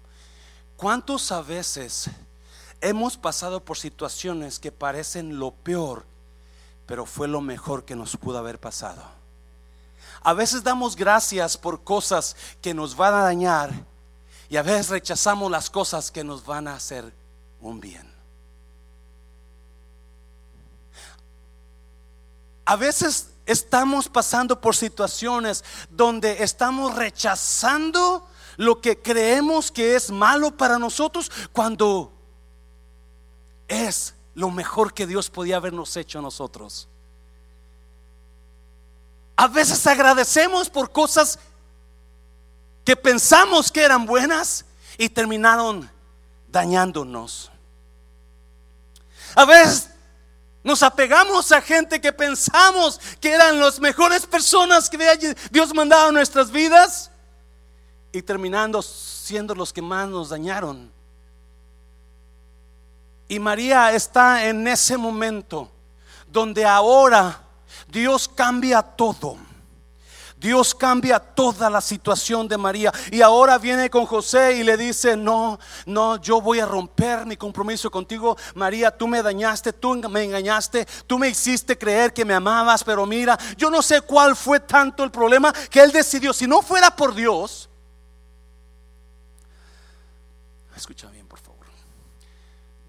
[0.76, 2.10] ¿Cuántos a veces
[2.80, 6.04] hemos pasado por situaciones que parecen lo peor,
[6.86, 9.02] pero fue lo mejor que nos pudo haber pasado?
[10.22, 13.72] A veces damos gracias por cosas que nos van a dañar
[14.48, 17.12] y a veces rechazamos las cosas que nos van a hacer
[17.60, 18.11] un bien.
[22.64, 30.56] A veces estamos pasando por situaciones donde estamos rechazando lo que creemos que es malo
[30.56, 32.12] para nosotros cuando
[33.68, 36.88] es lo mejor que Dios podía habernos hecho a nosotros.
[39.36, 41.38] A veces agradecemos por cosas
[42.84, 44.64] que pensamos que eran buenas
[44.98, 45.90] y terminaron
[46.48, 47.50] dañándonos.
[49.34, 49.88] A veces
[50.64, 56.12] nos apegamos a gente que pensamos que eran las mejores personas que Dios mandaba a
[56.12, 57.10] nuestras vidas
[58.12, 60.90] y terminando siendo los que más nos dañaron.
[63.28, 65.70] Y María está en ese momento
[66.28, 67.40] donde ahora
[67.88, 69.36] Dios cambia todo.
[70.42, 72.92] Dios cambia toda la situación de María.
[73.12, 77.36] Y ahora viene con José y le dice, no, no, yo voy a romper mi
[77.36, 78.36] compromiso contigo.
[78.56, 83.06] María, tú me dañaste, tú me engañaste, tú me hiciste creer que me amabas, pero
[83.06, 86.32] mira, yo no sé cuál fue tanto el problema que él decidió.
[86.32, 87.68] Si no fuera por Dios,
[90.76, 91.66] escucha bien, por favor.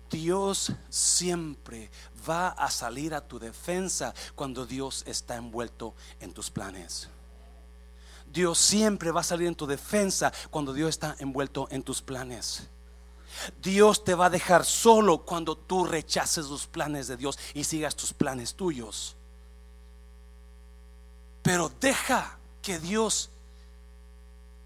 [0.09, 1.91] Dios siempre
[2.27, 7.09] va a salir a tu defensa cuando Dios está envuelto en tus planes.
[8.33, 12.67] Dios siempre va a salir en tu defensa cuando Dios está envuelto en tus planes.
[13.61, 17.95] Dios te va a dejar solo cuando tú rechaces los planes de Dios y sigas
[17.95, 19.15] tus planes tuyos.
[21.43, 23.29] Pero deja que Dios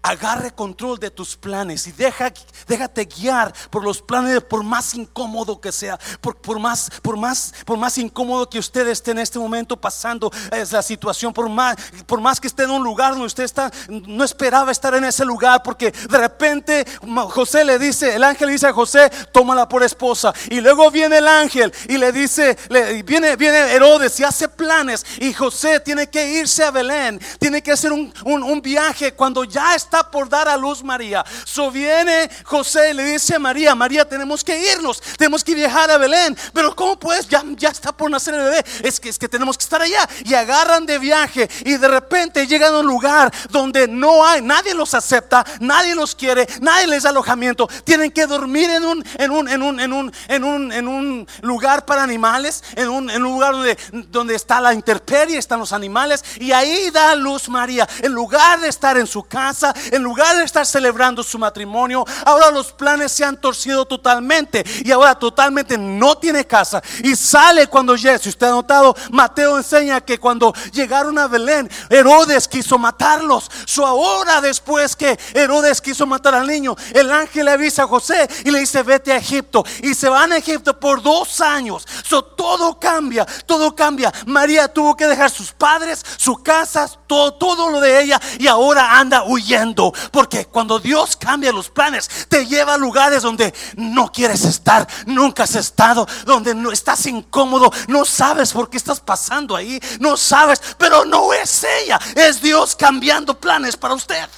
[0.02, 2.32] agarre control de tus planes y deja,
[2.66, 7.52] déjate guiar por los planes, por más incómodo que sea, por, por, más, por, más,
[7.64, 11.76] por más incómodo que usted esté en este momento pasando es la situación, por más,
[12.06, 15.24] por más que esté en un lugar donde usted está, no esperaba estar en ese
[15.24, 16.86] lugar, porque de repente
[17.30, 21.28] José le dice, el ángel dice a José, tómala por esposa, y luego viene el
[21.28, 22.56] ángel y le dice,
[23.04, 27.72] viene, viene Herodes y hace planes, y José tiene que irse a Belén, tiene que
[27.72, 31.24] hacer un, un, un viaje cuando ya está por dar a luz María.
[31.44, 35.90] So viene José y le dice a María, María, tenemos que irnos, tenemos que viajar
[35.90, 36.36] a Belén.
[36.52, 37.28] Pero ¿cómo puedes?
[37.28, 38.64] Ya, ya está por nacer el bebé.
[38.82, 40.08] Es que, es que tenemos que estar allá.
[40.24, 44.74] Y agarran de viaje y de repente llegan a un lugar donde no hay, nadie
[44.74, 47.68] los acepta, nadie los quiere, nadie les da alojamiento.
[47.84, 51.28] Tienen que dormir en un, en un, en un, en un, en un, en un
[51.42, 55.72] lugar para animales, en un, en un lugar donde, donde está la intemperie, están los
[55.72, 56.24] animales.
[56.38, 57.88] Y ahí da luz María.
[58.02, 62.50] En lugar de estar en su casa, en lugar de estar celebrando su matrimonio, ahora
[62.50, 64.64] los planes se han torcido totalmente.
[64.84, 66.82] Y ahora totalmente no tiene casa.
[67.02, 68.18] Y sale cuando llega.
[68.18, 73.50] Si usted ha notado, Mateo enseña que cuando llegaron a Belén, Herodes quiso matarlos.
[73.64, 78.28] Su ahora después que Herodes quiso matar al niño, el ángel le avisa a José
[78.44, 79.64] y le dice, vete a Egipto.
[79.82, 81.86] Y se van a Egipto por dos años.
[82.04, 84.12] So, todo cambia, todo cambia.
[84.26, 88.98] María tuvo que dejar sus padres, su casa, todo, todo lo de ella y ahora
[88.98, 89.67] anda huyendo.
[90.12, 95.44] Porque cuando Dios cambia los planes, te lleva a lugares donde no quieres estar, nunca
[95.44, 100.60] has estado, donde no estás incómodo, no sabes por qué estás pasando ahí, no sabes,
[100.78, 104.28] pero no es ella, es Dios cambiando planes para usted.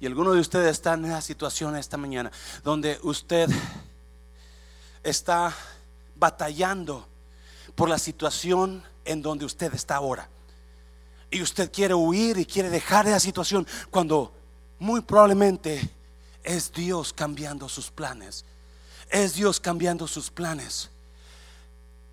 [0.00, 2.30] Y alguno de ustedes está en esa situación esta mañana
[2.62, 3.50] donde usted
[5.02, 5.52] está
[6.14, 7.06] batallando
[7.74, 10.28] por la situación en donde usted está ahora.
[11.30, 14.32] Y usted quiere huir y quiere dejar esa situación cuando
[14.78, 15.90] muy probablemente
[16.42, 18.44] es Dios cambiando sus planes.
[19.10, 20.90] Es Dios cambiando sus planes.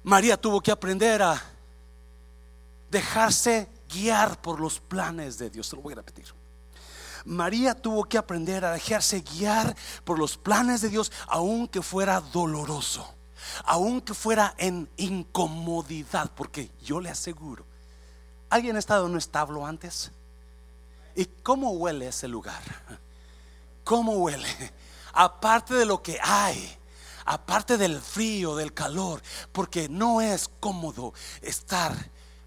[0.04, 1.42] María tuvo que aprender a
[2.92, 5.68] dejarse guiar por los planes de Dios.
[5.68, 6.26] Se lo voy a repetir.
[7.26, 13.14] María tuvo que aprender a dejarse guiar por los planes de Dios, aunque fuera doloroso,
[13.64, 17.66] aunque fuera en incomodidad, porque yo le aseguro,
[18.56, 20.12] ¿alguien ha estado en un establo antes?
[21.14, 22.62] ¿Y cómo huele ese lugar?
[23.84, 24.50] ¿Cómo huele?
[25.14, 26.78] Aparte de lo que hay,
[27.26, 31.94] aparte del frío, del calor, porque no es cómodo estar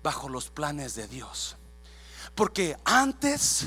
[0.03, 1.57] bajo los planes de Dios.
[2.35, 3.67] Porque antes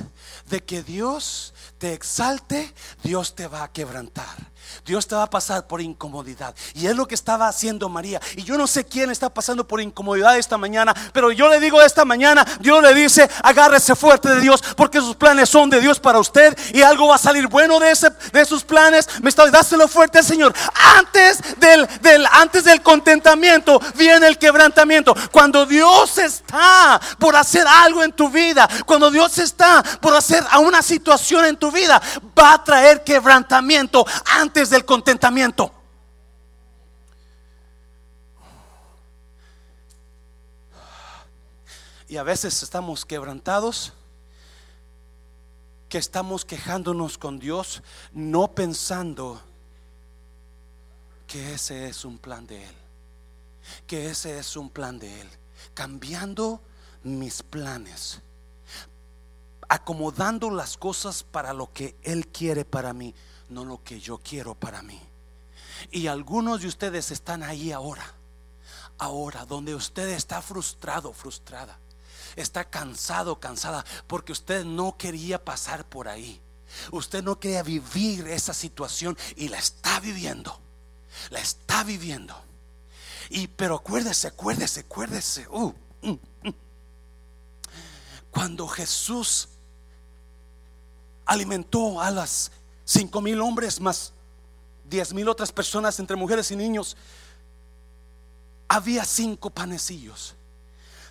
[0.49, 2.73] de que Dios te exalte,
[3.04, 4.36] Dios te va a quebrantar.
[4.86, 6.56] Dios te va a pasar por incomodidad.
[6.74, 8.19] Y es lo que estaba haciendo María.
[8.36, 11.82] Y yo no sé quién está pasando por incomodidad esta mañana, pero yo le digo
[11.82, 16.00] esta mañana, Dios le dice, agárrese fuerte de Dios, porque sus planes son de Dios
[16.00, 19.08] para usted y algo va a salir bueno de, ese, de sus planes.
[19.21, 20.54] Me está dáselo fuerte al Señor.
[20.97, 25.15] Antes del, del, antes del contentamiento viene el quebrantamiento.
[25.32, 30.60] Cuando Dios está por hacer algo en tu vida, cuando Dios está por hacer a
[30.60, 32.02] una situación en tu vida,
[32.38, 34.06] va a traer quebrantamiento
[34.53, 35.71] del contentamiento.
[42.07, 43.93] Y a veces estamos quebrantados,
[45.87, 49.41] que estamos quejándonos con Dios, no pensando
[51.25, 52.75] que ese es un plan de Él,
[53.87, 55.29] que ese es un plan de Él,
[55.73, 56.61] cambiando
[57.03, 58.19] mis planes,
[59.69, 63.15] acomodando las cosas para lo que Él quiere para mí
[63.51, 64.99] no lo que yo quiero para mí.
[65.91, 68.13] Y algunos de ustedes están ahí ahora,
[68.97, 71.77] ahora, donde usted está frustrado, frustrada,
[72.35, 76.39] está cansado, cansada, porque usted no quería pasar por ahí.
[76.91, 80.57] Usted no quería vivir esa situación y la está viviendo.
[81.29, 82.35] La está viviendo.
[83.29, 85.47] Y pero acuérdese, acuérdese, acuérdese.
[85.49, 86.09] Uh, mm,
[86.43, 86.53] mm.
[88.29, 89.49] Cuando Jesús
[91.25, 92.51] alimentó a las
[92.86, 94.13] cinco mil hombres más
[94.89, 96.98] diez mil otras personas entre mujeres y niños.
[98.67, 100.36] Había cinco panecillos.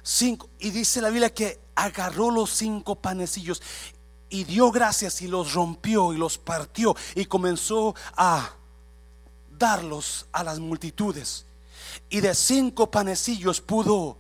[0.03, 3.63] Cinco, y dice la Biblia que agarró los cinco panecillos
[4.31, 8.51] y dio gracias y los rompió y los partió y comenzó a
[9.59, 11.45] darlos a las multitudes.
[12.09, 14.17] Y de cinco panecillos pudo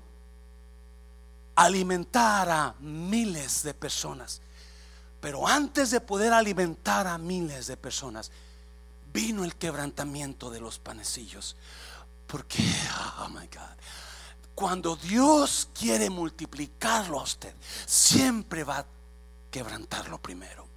[1.54, 4.40] alimentar a miles de personas.
[5.20, 8.30] Pero antes de poder alimentar a miles de personas,
[9.12, 11.56] vino el quebrantamiento de los panecillos.
[12.26, 12.62] Porque,
[13.18, 13.76] oh my God,
[14.54, 17.54] cuando Dios quiere multiplicarlo a usted,
[17.86, 18.86] siempre va a
[19.50, 20.69] quebrantarlo primero.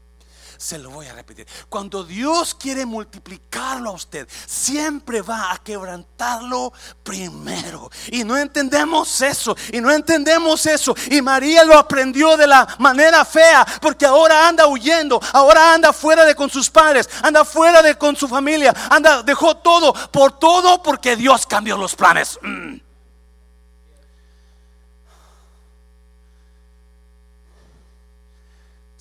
[0.64, 1.46] Se lo voy a repetir.
[1.68, 6.72] Cuando Dios quiere multiplicarlo a usted, siempre va a quebrantarlo
[7.04, 7.92] primero.
[8.08, 9.58] Y no entendemos eso.
[9.74, 10.96] Y no entendemos eso.
[11.12, 13.68] Y María lo aprendió de la manera fea.
[13.82, 15.20] Porque ahora anda huyendo.
[15.34, 17.10] Ahora anda fuera de con sus padres.
[17.22, 18.74] Anda fuera de con su familia.
[18.90, 19.94] Anda, dejó todo.
[20.12, 22.40] Por todo porque Dios cambió los planes.
[22.42, 22.93] Mm.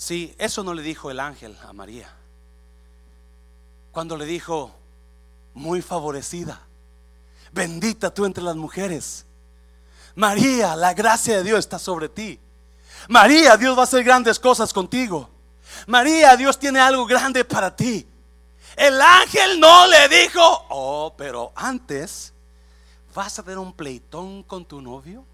[0.02, 2.12] Sí, eso no le dijo el ángel a María.
[3.92, 4.74] Cuando le dijo,
[5.54, 6.60] muy favorecida,
[7.52, 9.24] bendita tú entre las mujeres.
[10.16, 12.40] María, la gracia de Dios está sobre ti.
[13.08, 15.30] María, Dios va a hacer grandes cosas contigo.
[15.86, 18.04] María, Dios tiene algo grande para ti.
[18.74, 22.32] El ángel no le dijo, oh, pero antes
[23.14, 25.24] vas a tener un pleitón con tu novio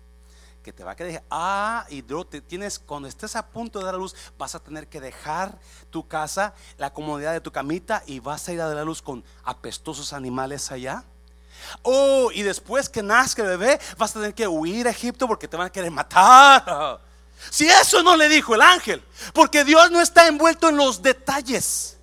[0.68, 1.24] que te va a quedar.
[1.30, 4.86] Ah, y te tienes, cuando estés a punto de dar a luz, vas a tener
[4.86, 5.58] que dejar
[5.88, 9.00] tu casa, la comodidad de tu camita y vas a ir a dar a luz
[9.00, 11.04] con apestosos animales allá.
[11.80, 15.48] Oh, y después que nazca el bebé, vas a tener que huir a Egipto porque
[15.48, 17.00] te van a querer matar.
[17.50, 19.00] Si eso no le dijo el ángel,
[19.32, 21.96] porque Dios no está envuelto en los detalles.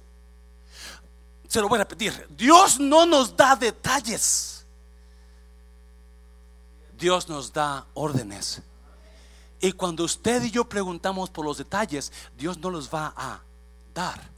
[1.49, 4.54] Se lo voy a repetir, Dios no nos da detalles.
[6.97, 8.61] Dios nos da órdenes.
[9.59, 13.41] Y cuando usted y yo preguntamos por los detalles, Dios no los va a
[13.93, 14.35] dar.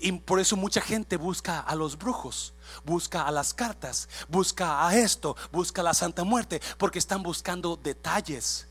[0.00, 2.52] Y por eso mucha gente busca a los brujos,
[2.84, 7.76] busca a las cartas, busca a esto, busca a la Santa Muerte, porque están buscando
[7.76, 8.66] detalles.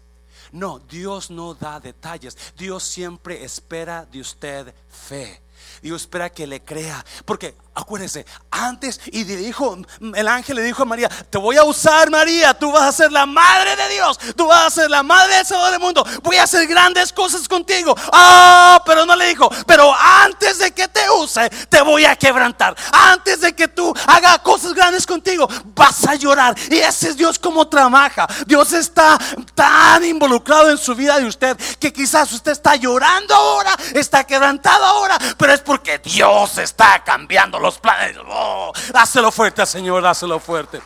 [0.51, 2.37] No, Dios no da detalles.
[2.57, 5.41] Dios siempre espera de usted fe.
[5.81, 7.03] Dios espera que le crea.
[7.25, 9.77] Porque acuérdese, antes y dijo,
[10.15, 13.11] el ángel le dijo a María, te voy a usar María, tú vas a ser
[13.11, 16.37] la madre de Dios, tú vas a ser la madre del Salvador del mundo, voy
[16.37, 17.95] a hacer grandes cosas contigo.
[18.11, 22.75] Ah, pero no le dijo, pero antes de que te use, te voy a quebrantar.
[22.91, 26.55] Antes de que tú haga cosas grandes contigo, vas a llorar.
[26.71, 28.27] Y ese es Dios como trabaja.
[28.47, 29.19] Dios está
[29.53, 34.83] tan involucrado en su vida de usted que quizás usted está llorando ahora, está quebrantado
[34.83, 38.17] ahora, pero es porque Dios está cambiando los planes.
[38.25, 40.81] Oh, dáselo fuerte, Señor, dáselo fuerte.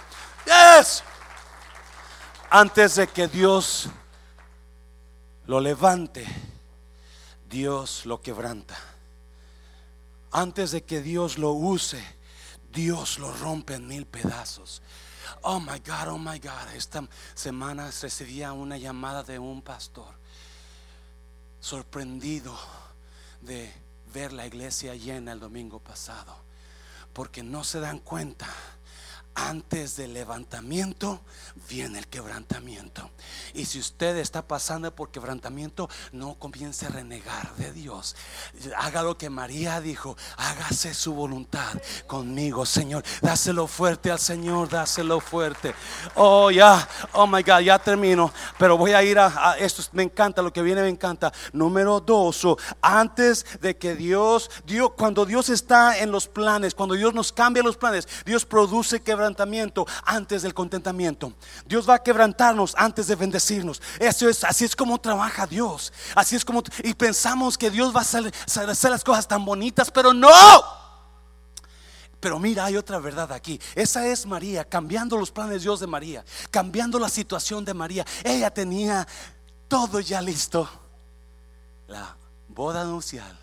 [0.45, 1.03] Yes.
[2.49, 3.87] Antes de que Dios
[5.45, 6.25] lo levante,
[7.47, 8.75] Dios lo quebranta.
[10.31, 12.03] Antes de que Dios lo use,
[12.71, 14.81] Dios lo rompe en mil pedazos.
[15.43, 16.73] Oh my God, oh my God.
[16.75, 20.15] Esta semana recibía una llamada de un pastor
[21.59, 22.57] sorprendido
[23.41, 23.71] de
[24.13, 26.50] ver la iglesia llena el domingo pasado
[27.13, 28.47] porque no se dan cuenta
[29.35, 31.21] antes del levantamiento
[31.69, 33.09] viene el quebrantamiento.
[33.53, 38.15] Y si usted está pasando por quebrantamiento, no comience a renegar de Dios.
[38.77, 43.03] Haga lo que María dijo, hágase su voluntad conmigo, Señor.
[43.21, 45.73] Dáselo fuerte al Señor, dáselo fuerte.
[46.15, 48.33] Oh, ya, oh my God, ya termino.
[48.57, 51.31] Pero voy a ir a, esto, me encanta, lo que viene me encanta.
[51.53, 52.45] Número dos,
[52.81, 57.63] antes de que Dios, Dios, cuando Dios está en los planes, cuando Dios nos cambia
[57.63, 59.21] los planes, Dios produce quebrantamiento
[60.05, 61.33] antes del contentamiento.
[61.65, 63.81] Dios va a quebrantarnos antes de bendecirnos.
[63.99, 65.91] Eso es, así es como trabaja Dios.
[66.15, 69.91] Así es como, y pensamos que Dios va a hacer, hacer las cosas tan bonitas,
[69.91, 70.29] pero no.
[72.19, 73.59] Pero mira, hay otra verdad aquí.
[73.73, 78.05] Esa es María, cambiando los planes de Dios de María, cambiando la situación de María.
[78.23, 79.07] Ella tenía
[79.67, 80.69] todo ya listo.
[81.87, 82.15] La
[82.47, 83.37] boda nupcial.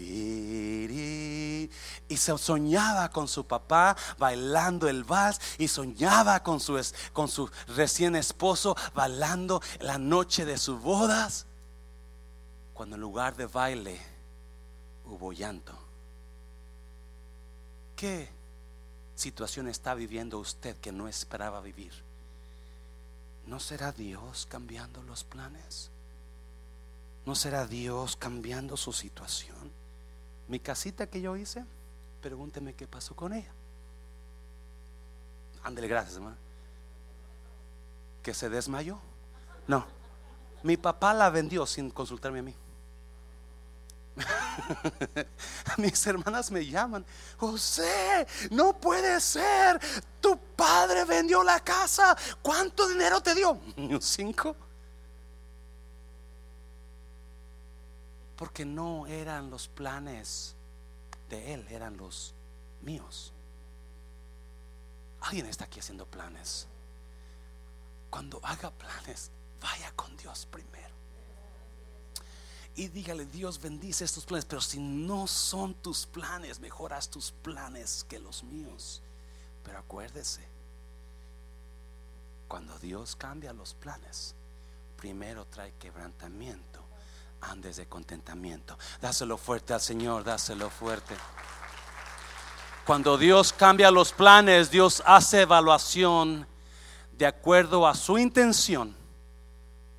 [0.00, 1.70] Y
[2.16, 6.80] se soñaba con su papá bailando el vals y soñaba con su,
[7.12, 11.46] con su recién esposo bailando la noche de sus bodas.
[12.74, 14.00] Cuando en lugar de baile
[15.06, 15.76] hubo llanto.
[17.96, 18.28] ¿Qué
[19.16, 21.92] situación está viviendo usted que no esperaba vivir?
[23.46, 25.90] ¿No será Dios cambiando los planes?
[27.26, 29.72] ¿No será Dios cambiando su situación?
[30.48, 31.64] Mi casita que yo hice,
[32.22, 33.52] pregúnteme qué pasó con ella.
[35.62, 36.36] Ándele, gracias, hermano.
[38.22, 38.98] ¿Que se desmayó?
[39.66, 39.86] No.
[40.62, 42.54] Mi papá la vendió sin consultarme a mí.
[45.76, 47.04] Mis hermanas me llaman,
[47.36, 49.78] José, no puede ser.
[50.20, 52.16] Tu padre vendió la casa.
[52.42, 53.60] ¿Cuánto dinero te dio?
[54.00, 54.56] Cinco.
[58.38, 60.54] Porque no eran los planes
[61.28, 62.34] de Él, eran los
[62.82, 63.32] míos.
[65.20, 66.68] Alguien está aquí haciendo planes.
[68.10, 70.94] Cuando haga planes, vaya con Dios primero.
[72.76, 78.06] Y dígale, Dios bendice estos planes, pero si no son tus planes, mejoras tus planes
[78.08, 79.02] que los míos.
[79.64, 80.46] Pero acuérdese,
[82.46, 84.36] cuando Dios cambia los planes,
[84.96, 86.87] primero trae quebrantamiento
[87.40, 88.78] andes de contentamiento.
[89.00, 91.14] Dáselo fuerte al Señor, dáselo fuerte.
[92.84, 96.46] Cuando Dios cambia los planes, Dios hace evaluación
[97.12, 98.98] de acuerdo a su intención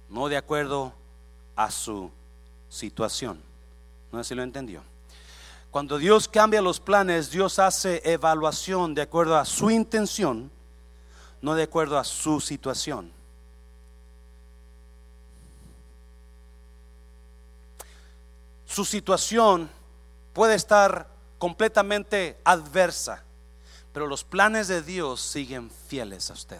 [0.10, 0.94] no de acuerdo
[1.56, 2.12] a su
[2.68, 3.42] situación.
[4.12, 4.82] No sé si lo entendió.
[5.72, 10.50] Cuando Dios cambia los planes, Dios hace evaluación de acuerdo a su intención,
[11.42, 13.12] no de acuerdo a su situación.
[18.70, 19.67] Su situación
[20.32, 21.07] puede estar
[21.39, 23.24] completamente adversa,
[23.91, 26.59] pero los planes de Dios siguen fieles a usted.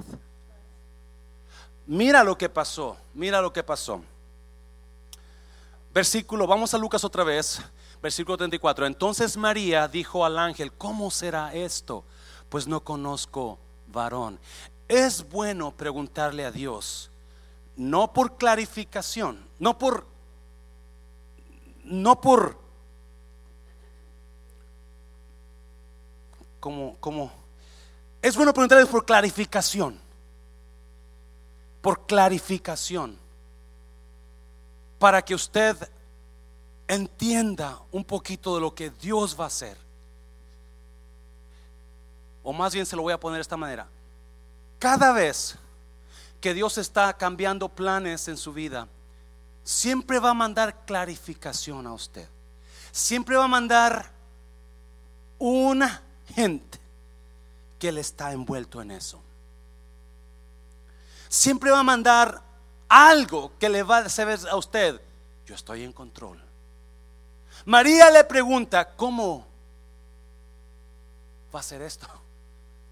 [1.86, 4.02] Mira lo que pasó, mira lo que pasó.
[5.94, 7.62] Versículo, vamos a Lucas otra vez,
[8.02, 8.88] versículo 34.
[8.88, 12.04] Entonces María dijo al ángel, ¿cómo será esto?
[12.50, 14.40] Pues no conozco varón.
[14.88, 17.12] Es bueno preguntarle a Dios,
[17.76, 20.08] no por clarificación, no por,
[21.90, 22.58] no por,
[26.60, 27.32] como, como,
[28.22, 30.00] es bueno preguntarle por clarificación,
[31.82, 33.18] por clarificación
[35.00, 35.76] para que usted
[36.88, 39.78] entienda un poquito de lo que Dios va a hacer.
[42.44, 43.88] O más bien se lo voy a poner de esta manera.
[44.78, 45.58] Cada vez
[46.42, 48.88] que Dios está cambiando planes en su vida,
[49.70, 52.28] siempre va a mandar clarificación a usted.
[52.92, 54.12] Siempre va a mandar
[55.38, 56.02] una
[56.34, 56.80] gente
[57.78, 59.22] que le está envuelto en eso.
[61.30, 62.42] Siempre va a mandar
[62.88, 65.00] algo que le va a decir a usted,
[65.46, 66.42] yo estoy en control.
[67.66, 69.46] María le pregunta, ¿cómo
[71.54, 72.08] va a ser esto?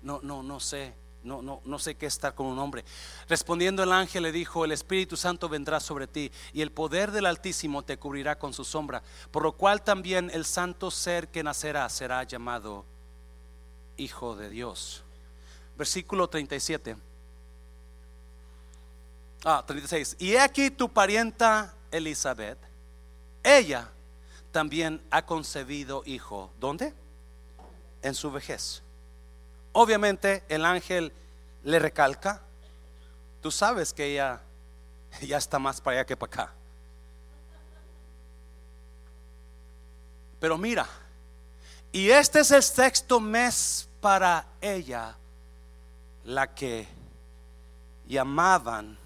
[0.04, 0.94] No, no, no sé.
[1.24, 2.86] No, no, no sé qué estar con un hombre.
[3.28, 7.26] Respondiendo el ángel le dijo, el Espíritu Santo vendrá sobre ti y el poder del
[7.26, 11.90] Altísimo te cubrirá con su sombra, por lo cual también el santo ser que nacerá
[11.90, 12.86] será llamado
[13.98, 15.04] Hijo de Dios.
[15.78, 16.96] Versículo 37.
[19.44, 20.16] Ah, 36.
[20.20, 22.58] Y aquí tu parienta Elizabeth,
[23.44, 23.90] ella
[24.52, 26.52] también ha concebido hijo.
[26.60, 26.94] ¿Dónde?
[28.02, 28.82] En su vejez.
[29.80, 31.14] Obviamente el ángel
[31.64, 32.42] le recalca,
[33.44, 34.42] tú sabes que ella
[35.22, 36.54] ya está más para allá que para acá.
[40.40, 40.88] Pero mira,
[41.92, 45.16] y este es el sexto mes para ella,
[46.24, 46.88] la que
[48.08, 48.98] llamaban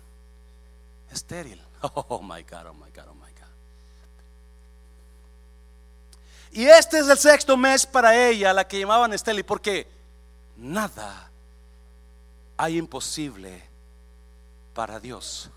[1.12, 1.62] estéril.
[1.82, 3.50] Oh my God, oh my God, oh my God.
[6.54, 10.00] Y este es el sexto mes para ella, la que llamaban estéril, porque
[10.62, 11.30] nada
[12.58, 13.64] hay imposible
[14.74, 15.50] para Dios.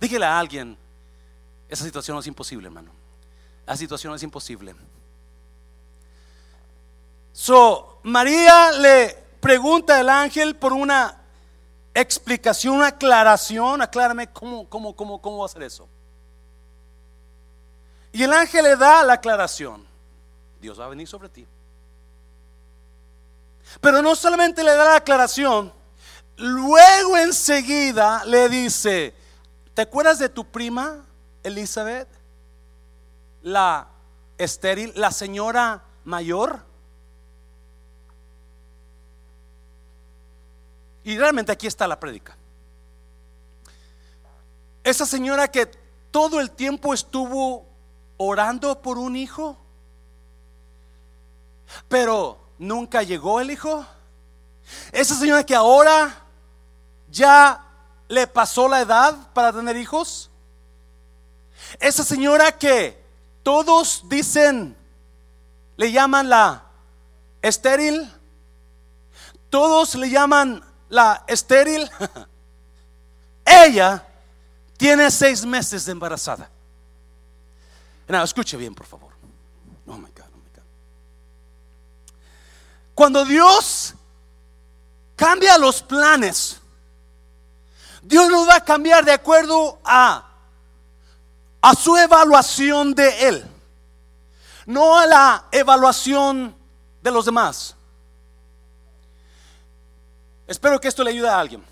[0.00, 0.76] Dígale a alguien,
[1.68, 2.90] esa situación no es imposible, hermano.
[3.64, 4.74] La situación es imposible.
[7.32, 11.20] So, María le pregunta al ángel por una
[11.94, 15.88] explicación, una aclaración, aclárame cómo, cómo, cómo, cómo va a hacer eso.
[18.12, 19.86] Y el ángel le da la aclaración.
[20.60, 21.46] Dios va a venir sobre ti.
[23.80, 25.72] Pero no solamente le da la aclaración,
[26.36, 29.14] luego enseguida le dice,
[29.74, 31.04] ¿te acuerdas de tu prima
[31.42, 32.08] Elizabeth?
[33.42, 33.88] La
[34.38, 36.64] estéril, la señora mayor.
[41.04, 42.36] Y realmente aquí está la prédica.
[44.82, 45.66] Esa señora que
[46.10, 47.66] todo el tiempo estuvo
[48.16, 49.58] orando por un hijo,
[51.88, 53.86] pero nunca llegó el hijo.
[54.92, 56.22] Esa señora que ahora
[57.10, 57.64] ya
[58.08, 60.30] le pasó la edad para tener hijos.
[61.80, 63.02] Esa señora que
[63.42, 64.76] todos dicen,
[65.76, 66.64] le llaman la
[67.42, 68.12] estéril.
[69.50, 71.88] Todos le llaman la estéril,
[73.44, 74.06] ella
[74.76, 76.50] tiene seis meses de embarazada.
[78.08, 79.12] Escuche bien, por favor.
[79.86, 80.62] Oh my God, oh my God.
[82.96, 83.92] Cuando Dios
[85.16, 86.58] cambia los planes,
[88.00, 90.26] Dios no va a cambiar de acuerdo a,
[91.60, 93.50] a su evaluación de Él,
[94.64, 96.56] no a la evaluación
[97.02, 97.76] de los demás.
[100.46, 101.62] Espero que esto le ayude a alguien.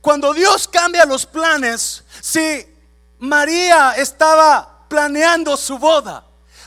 [0.00, 2.72] Cuando Dios cambia los planes, si
[3.18, 6.25] María estaba planeando su boda,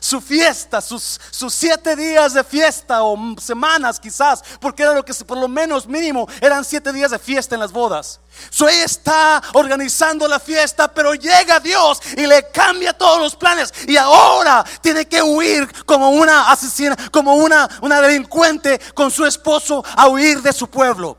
[0.10, 5.14] su fiesta, sus, sus, siete días de fiesta o semanas quizás, porque era lo que
[5.14, 8.20] por lo menos mínimo eran siete días de fiesta en las bodas.
[8.50, 13.72] So ella está organizando la fiesta, pero llega Dios y le cambia todos los planes
[13.88, 19.84] y ahora tiene que huir como una asesina, como una, una delincuente con su esposo
[19.96, 21.18] a huir de su pueblo.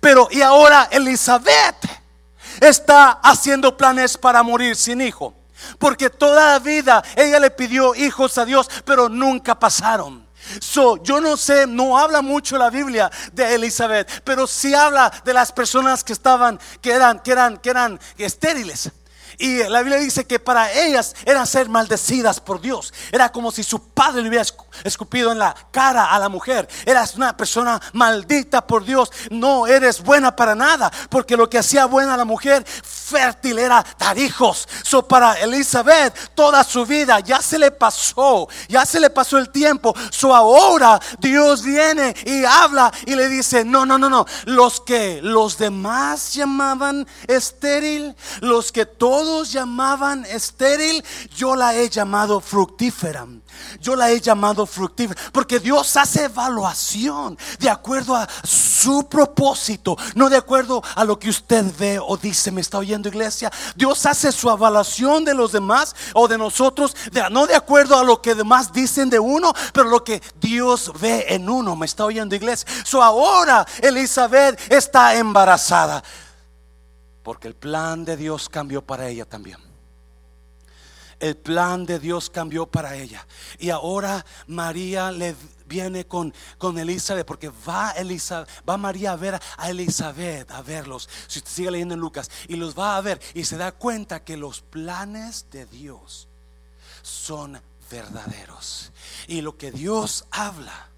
[0.00, 1.76] Pero y ahora Elizabeth
[2.60, 5.41] está haciendo planes para morir sin hijo.
[5.78, 10.26] Porque toda la vida ella le pidió hijos a Dios, pero nunca pasaron.
[10.60, 15.32] So, yo no sé, no habla mucho la Biblia de Elizabeth, pero sí habla de
[15.32, 18.90] las personas que estaban, que eran, que eran, que eran estériles.
[19.38, 22.92] Y la Biblia dice que para ellas eran ser maldecidas por Dios.
[23.10, 24.46] Era como si su padre le hubiera
[24.84, 26.68] escupido en la cara a la mujer.
[26.84, 29.10] Eras una persona maldita por Dios.
[29.30, 30.90] No eres buena para nada.
[31.10, 34.68] Porque lo que hacía buena a la mujer fértil era dar hijos.
[34.82, 38.48] So para Elizabeth toda su vida ya se le pasó.
[38.68, 39.94] Ya se le pasó el tiempo.
[40.10, 44.26] So ahora Dios viene y habla y le dice, no, no, no, no.
[44.44, 48.14] Los que los demás llamaban estéril.
[48.40, 51.04] Los que todos todos llamaban estéril,
[51.36, 53.24] yo la he llamado fructífera.
[53.80, 55.20] Yo la he llamado fructífera.
[55.30, 61.30] Porque Dios hace evaluación de acuerdo a su propósito, no de acuerdo a lo que
[61.30, 62.50] usted ve o dice.
[62.50, 63.52] ¿Me está oyendo iglesia?
[63.76, 66.96] Dios hace su evaluación de los demás o de nosotros,
[67.30, 71.26] no de acuerdo a lo que demás dicen de uno, pero lo que Dios ve
[71.28, 71.76] en uno.
[71.76, 72.66] ¿Me está oyendo iglesia?
[72.84, 76.02] So ahora Elizabeth está embarazada.
[77.22, 79.58] Porque el plan de Dios cambió para ella también.
[81.20, 83.26] El plan de Dios cambió para ella.
[83.60, 89.40] Y ahora María le viene con, con Elizabeth, porque va, Elizabeth, va María a ver
[89.56, 91.08] a Elizabeth, a verlos.
[91.28, 94.24] Si usted sigue leyendo en Lucas, y los va a ver y se da cuenta
[94.24, 96.28] que los planes de Dios
[97.02, 97.60] son
[97.90, 98.90] verdaderos.
[99.28, 100.91] Y lo que Dios habla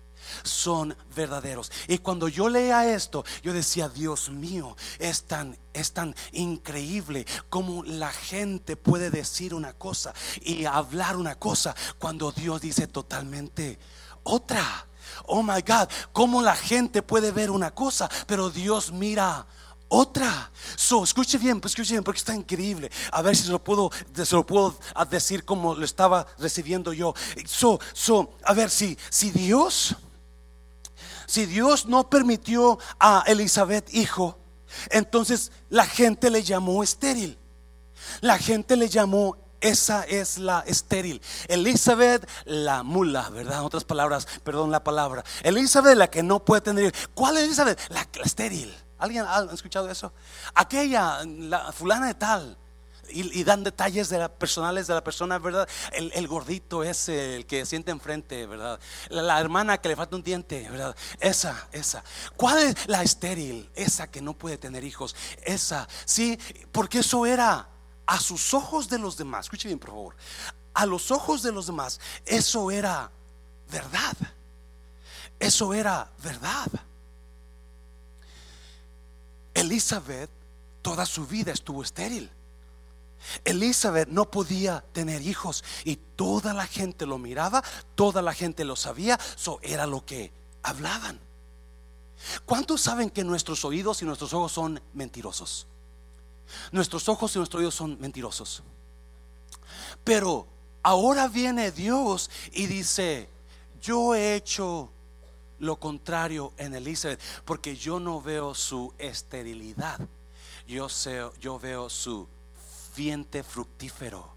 [0.45, 1.73] son verdaderos.
[1.89, 7.83] Y cuando yo leía esto, yo decía, Dios mío, es tan, es tan increíble como
[7.83, 13.79] la gente puede decir una cosa y hablar una cosa cuando Dios dice totalmente
[14.23, 14.87] otra.
[15.27, 19.47] Oh my God, cómo la gente puede ver una cosa, pero Dios mira
[19.89, 20.51] otra.
[20.77, 22.91] So, escuche bien, pues escuche bien, porque está increíble.
[23.13, 23.91] A ver si se lo puedo,
[24.31, 24.77] lo puedo
[25.11, 27.15] decir como lo estaba recibiendo yo.
[27.47, 29.97] So, so, a ver si, si Dios
[31.27, 34.39] si Dios no permitió a Elizabeth hijo,
[34.91, 37.39] entonces la gente le llamó estéril.
[38.21, 41.23] La gente le llamó esa es la estéril.
[41.49, 43.61] Elizabeth, la mula, ¿verdad?
[43.61, 45.25] En otras palabras, perdón la palabra.
[45.43, 46.95] Elizabeth, la que no puede tener.
[47.15, 47.81] ¿Cuál Elizabeth?
[47.89, 48.75] La, la estéril.
[48.99, 50.13] ¿Alguien ha escuchado eso?
[50.55, 52.59] Aquella, la fulana de tal
[53.11, 55.69] y, dan detalles de la, personales de la persona, ¿verdad?
[55.93, 58.81] El, gordito ese, el que siente enfrente, ¿verdad?
[59.09, 60.97] La, hermana que le falta un diente, ¿verdad?
[61.21, 62.05] Esa, esa.
[62.37, 63.71] ¿Cuál es la estéril?
[63.75, 65.15] Esa que no puede tener hijos.
[65.45, 66.39] Esa, sí,
[66.73, 67.69] porque eso era
[68.07, 69.47] a sus ojos de los demás.
[69.47, 70.17] Escuche bien, por favor.
[70.75, 73.11] A los ojos de los demás, eso era
[73.71, 74.17] verdad.
[75.39, 76.69] Eso era verdad.
[79.55, 80.31] Elizabeth
[80.85, 82.31] toda su vida estuvo estéril.
[83.45, 87.63] Elizabeth no podía tener hijos y toda la gente lo miraba,
[87.95, 91.19] toda la gente lo sabía, eso era lo que hablaban.
[92.45, 95.67] ¿Cuántos saben que nuestros oídos y nuestros ojos son mentirosos?
[96.73, 98.63] Nuestros ojos y nuestros oídos son mentirosos.
[100.03, 100.47] Pero
[100.83, 103.29] ahora viene Dios y dice,
[103.81, 104.91] yo he hecho
[105.59, 110.01] lo contrario en Elizabeth porque yo no veo su esterilidad.
[110.67, 112.27] Yo, sé, yo veo su
[112.95, 114.35] vientre fructífero.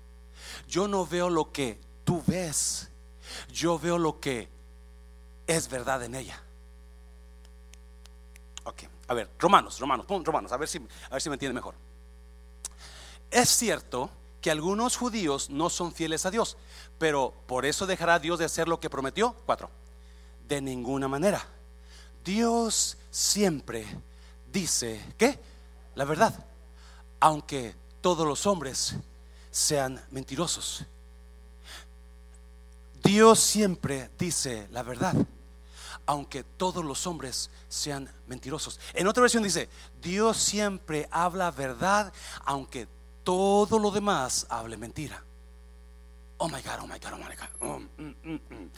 [0.68, 2.90] Yo no veo lo que tú ves,
[3.52, 4.50] yo veo lo que
[5.46, 6.42] es verdad en ella.
[8.64, 11.54] Ok, a ver, Romanos, Romanos, pon Romanos, a ver si, a ver si me entiende
[11.54, 11.76] mejor.
[13.32, 14.10] Es cierto
[14.42, 16.58] que algunos judíos no son fieles a Dios,
[16.98, 19.36] pero por eso dejará Dios de hacer lo que prometió.
[19.46, 19.70] Cuatro,
[20.48, 21.46] de ninguna manera.
[22.24, 23.86] Dios siempre
[24.52, 25.40] dice que
[25.96, 26.46] la verdad,
[27.20, 28.96] aunque todos los hombres
[29.52, 30.86] sean mentirosos.
[33.04, 35.16] Dios siempre dice la verdad,
[36.06, 38.80] aunque todos los hombres sean mentirosos.
[38.94, 39.70] En otra versión dice,
[40.02, 42.12] Dios siempre habla verdad,
[42.46, 42.88] aunque
[43.24, 45.24] todo lo demás hable mentira.
[46.38, 47.50] Oh my God, oh my God, oh my God.
[47.62, 48.70] Oh, mm, mm, mm.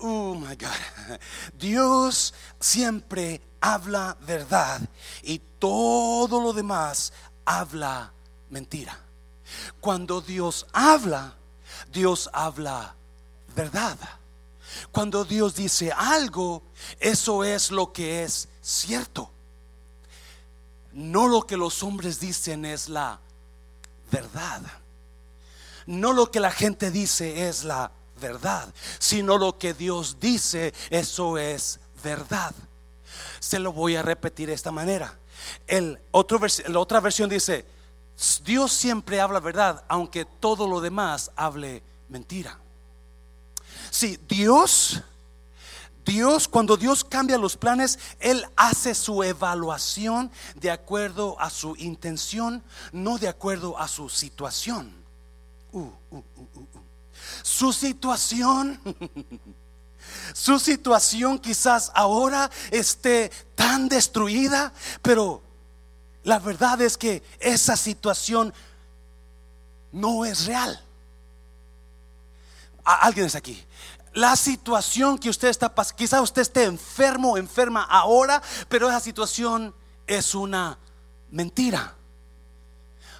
[0.00, 1.18] oh my God.
[1.58, 4.80] Dios siempre habla verdad
[5.22, 7.12] y todo lo demás
[7.44, 8.12] habla
[8.50, 8.98] mentira.
[9.80, 11.34] Cuando Dios habla,
[11.92, 12.94] Dios habla
[13.54, 13.96] verdad.
[14.92, 16.62] Cuando Dios dice algo,
[16.98, 19.30] eso es lo que es cierto.
[20.92, 23.20] No lo que los hombres dicen es la
[24.10, 24.62] verdad.
[25.86, 27.90] No lo que la gente dice es la
[28.20, 32.54] verdad, sino lo que Dios dice, eso es verdad.
[33.40, 35.18] Se lo voy a repetir de esta manera.
[35.66, 37.64] El la otra versión dice,
[38.44, 42.58] Dios siempre habla verdad, aunque todo lo demás hable mentira.
[43.90, 45.02] Si Dios,
[46.04, 52.62] Dios, cuando Dios cambia los planes, Él hace su evaluación de acuerdo a su intención,
[52.92, 54.94] no de acuerdo a su situación.
[55.72, 56.66] Uh, uh, uh.
[57.42, 58.80] Su situación,
[60.34, 65.42] su situación quizás ahora esté tan destruida, pero
[66.22, 68.52] la verdad es que esa situación
[69.92, 70.82] no es real.
[72.84, 73.64] Alguien es aquí.
[74.12, 79.74] La situación que usted está pasando, quizás usted esté enfermo enferma ahora, pero esa situación
[80.06, 80.78] es una
[81.30, 81.94] mentira.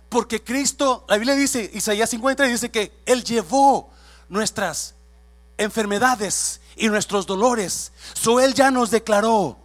[0.08, 3.90] Porque Cristo, la Biblia dice, Isaías 53 dice que Él llevó
[4.28, 4.94] nuestras
[5.56, 7.92] enfermedades y nuestros dolores.
[8.14, 9.56] So Él ya nos declaró.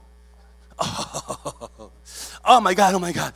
[0.77, 1.91] Oh
[2.61, 3.33] my God, oh my God.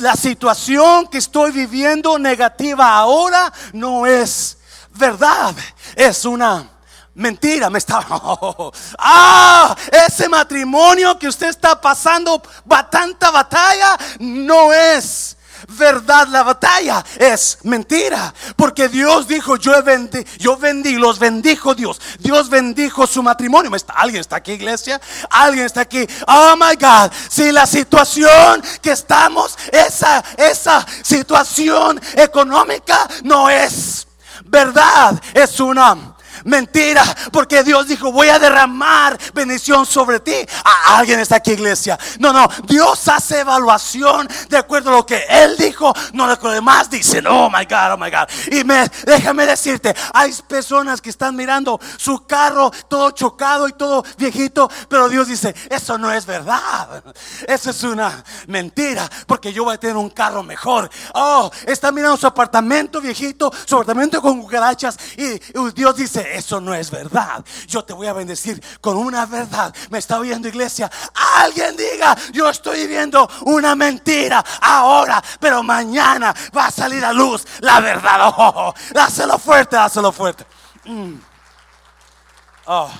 [0.00, 4.58] La situación que estoy viviendo negativa ahora no es
[4.90, 5.54] verdad,
[5.94, 6.68] es una
[7.14, 7.70] mentira.
[7.70, 8.04] Me está.
[8.98, 9.76] Ah,
[10.06, 12.42] ese matrimonio que usted está pasando
[12.90, 15.36] tanta batalla no es
[15.68, 18.32] verdad la batalla es mentira.
[18.56, 22.00] Porque Dios dijo yo vendí yo vendí los bendijo Dios.
[22.18, 23.70] Dios bendijo su matrimonio.
[23.70, 25.00] ¿Me está- alguien está aquí iglesia
[25.30, 27.10] alguien está aquí oh my God.
[27.28, 34.06] Si la situación que estamos esa esa situación económica no es
[34.44, 36.13] verdad es una
[36.44, 40.36] Mentira, porque Dios dijo, voy a derramar bendición sobre ti.
[40.64, 41.98] A alguien está aquí, iglesia.
[42.18, 46.46] No, no, Dios hace evaluación de acuerdo a lo que Él dijo, no lo que
[46.46, 47.26] los demás dicen.
[47.26, 48.28] Oh my God, oh my God.
[48.52, 54.04] Y me, déjame decirte, hay personas que están mirando su carro todo chocado y todo
[54.18, 57.02] viejito, pero Dios dice, eso no es verdad.
[57.46, 60.90] Eso es una mentira, porque yo voy a tener un carro mejor.
[61.14, 65.38] Oh, está mirando su apartamento viejito, su apartamento con cucarachas, y
[65.74, 67.44] Dios dice, eso no es verdad.
[67.66, 69.74] Yo te voy a bendecir con una verdad.
[69.90, 70.90] Me está oyendo iglesia.
[71.36, 77.44] Alguien diga, yo estoy viviendo una mentira ahora, pero mañana va a salir a luz
[77.60, 78.32] la verdad.
[78.36, 80.46] Oh, dáselo fuerte, dáselo fuerte.
[80.84, 81.14] Mm.
[82.66, 82.90] Oh.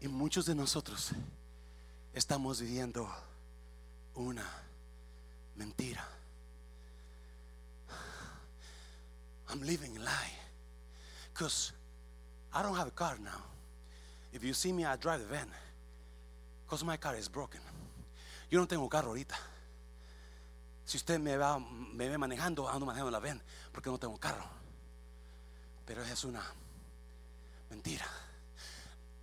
[0.00, 1.10] Y muchos de nosotros
[2.12, 3.08] estamos viviendo
[4.14, 4.44] una
[5.54, 6.11] mentira.
[9.52, 10.32] I'm living a lie.
[11.32, 11.72] Because
[12.52, 13.44] I don't have a car now.
[14.32, 15.48] If you see me, I drive the van.
[16.64, 17.60] Because my car is broken.
[18.50, 19.36] Yo no tengo carro ahorita.
[20.84, 23.40] Si usted me, va, me ve manejando, ando manejando la van
[23.72, 24.44] porque no tengo carro.
[25.86, 26.42] Pero es una
[27.70, 28.06] mentira.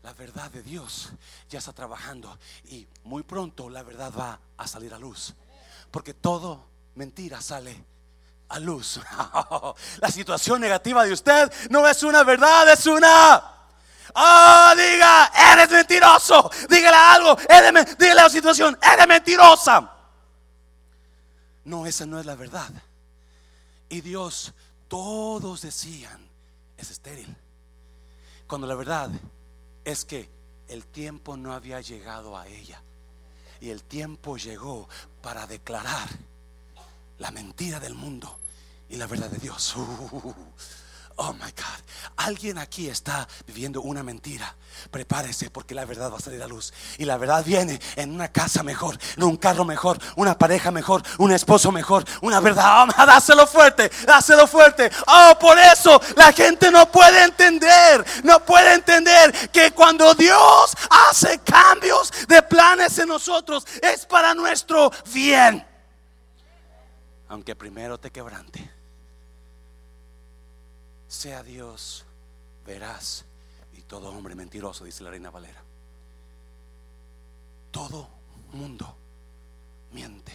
[0.04, 1.12] La verdad de Dios
[1.50, 5.34] ya está trabajando y muy pronto la verdad va a salir a luz.
[5.92, 6.66] Porque todo
[6.96, 7.84] mentira sale
[8.50, 9.00] a luz.
[10.02, 13.56] La situación negativa de usted no es una verdad, es una...
[14.16, 16.50] Oh, diga, eres mentiroso.
[16.68, 19.94] Dígale algo, dígale la situación, eres mentirosa.
[21.66, 22.70] No, esa no es la verdad.
[23.88, 24.54] Y Dios,
[24.88, 26.28] todos decían,
[26.76, 27.36] es estéril.
[28.48, 29.12] Cuando la verdad
[29.86, 30.28] es que
[30.68, 32.82] el tiempo no había llegado a ella.
[33.62, 34.90] Y el tiempo llegó
[35.22, 36.10] para declarar
[37.20, 38.39] la mentira del mundo
[38.90, 39.76] y la verdad de Dios.
[41.20, 41.84] Uh, oh my God.
[42.16, 44.56] Alguien aquí está viviendo una mentira.
[44.90, 46.74] Prepárese porque la verdad va a salir a luz.
[46.98, 51.04] Y la verdad viene en una casa mejor, en un carro mejor, una pareja mejor,
[51.18, 52.88] un esposo mejor, una verdad.
[52.88, 54.90] Oh, dáselo fuerte, dáselo fuerte.
[55.08, 61.40] Oh, por eso la gente no puede entender, no puede entender que cuando Dios hace
[61.40, 65.66] cambios de planes en nosotros es para nuestro bien
[67.30, 68.69] aunque primero te quebrante.
[71.10, 72.06] Sea Dios
[72.66, 73.26] veraz
[73.74, 75.62] y todo hombre mentiroso, dice la reina Valera.
[77.72, 78.08] Todo
[78.54, 78.96] mundo
[79.92, 80.32] miente,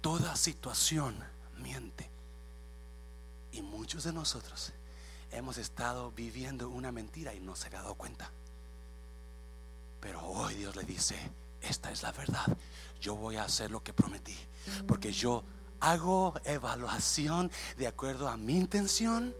[0.00, 1.16] toda situación
[1.58, 2.10] miente.
[3.52, 4.72] Y muchos de nosotros
[5.32, 8.30] hemos estado viviendo una mentira y no se había dado cuenta.
[10.00, 11.16] Pero hoy Dios le dice,
[11.60, 12.46] esta es la verdad.
[13.00, 14.36] Yo voy a hacer lo que prometí.
[14.86, 15.44] Porque yo
[15.80, 19.34] hago evaluación de acuerdo a mi intención,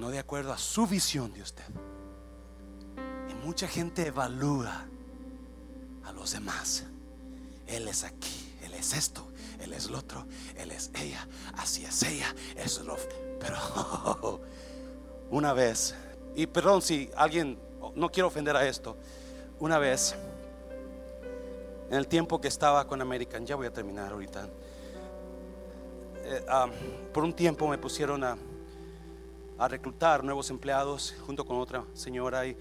[0.00, 1.64] no de acuerdo a su visión de usted.
[3.28, 4.86] Y mucha gente evalúa
[6.04, 6.84] a los demás.
[7.66, 9.28] Él es aquí, él es esto,
[9.60, 10.26] él es lo otro,
[10.56, 12.80] él es ella, así es ella, es.
[13.38, 14.40] Pero
[15.30, 15.94] una vez,
[16.34, 17.58] y perdón si alguien,
[17.94, 18.96] no quiero ofender a esto,
[19.60, 20.16] una vez,
[21.90, 24.48] en el tiempo que estaba con American, ya voy a terminar ahorita,
[26.24, 26.68] eh, ah,
[27.12, 28.36] por un tiempo me pusieron a,
[29.60, 32.56] a, reclutar nuevos empleados junto con otra señora y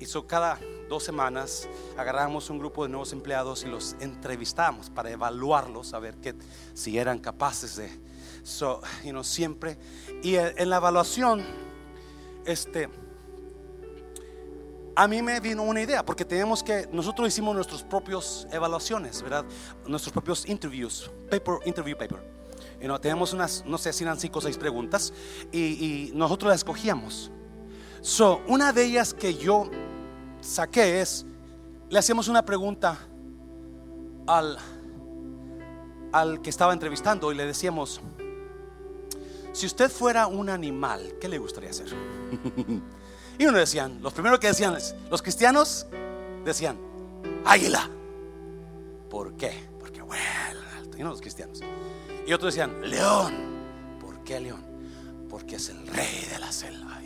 [0.00, 5.94] hizo cada dos semanas agarramos un grupo de nuevos empleados y los entrevistamos para evaluarlos,
[5.94, 6.16] a ver
[6.74, 7.90] si eran capaces de,
[8.42, 9.78] so, you know, siempre.
[10.22, 11.44] Y en la evaluación,
[12.44, 12.88] este,
[14.94, 19.44] a mí me vino una idea, porque tenemos que, nosotros hicimos nuestras propias evaluaciones, ¿verdad?
[19.86, 22.41] Nuestros propios interviews, paper, interview paper.
[22.82, 25.12] Y no, tenemos unas, no sé si eran cinco o seis preguntas,
[25.52, 27.30] y, nosotros las escogíamos.
[28.00, 29.70] So, una de ellas que yo
[30.40, 31.24] saqué es,
[31.88, 32.98] le hacíamos una pregunta
[34.26, 34.58] al,
[36.12, 38.00] al que estaba entrevistando y le decíamos,
[39.52, 41.86] si usted fuera un animal, ¿qué le gustaría hacer?
[43.38, 44.76] y uno decían, los primeros que decían,
[45.08, 45.86] los cristianos
[46.44, 46.80] decían,
[47.44, 47.88] águila.
[49.08, 49.52] ¿Por qué?
[49.78, 50.98] Porque vuelan alto.
[50.98, 51.60] Y no los cristianos.
[52.26, 53.98] Y otros decían, león.
[54.00, 54.64] ¿Por qué león?
[55.28, 57.00] Porque es el rey de la selva.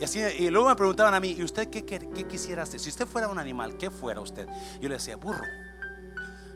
[0.00, 2.80] Y, así, y luego me preguntaban a mí, ¿y usted qué, qué, qué quisiera hacer?
[2.80, 4.48] Si usted fuera un animal, ¿qué fuera usted?
[4.80, 5.44] Yo le decía, burro.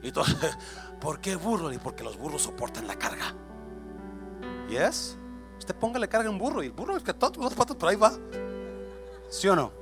[0.02, 0.24] Y todo,
[1.00, 1.72] ¿por qué burro?
[1.72, 3.34] Y porque los burros soportan la carga.
[4.68, 5.16] Yes.
[5.58, 7.88] Usted póngale carga a un burro y el burro es que todos los patos por
[7.88, 8.12] ahí va.
[9.30, 9.72] ¿Sí o no?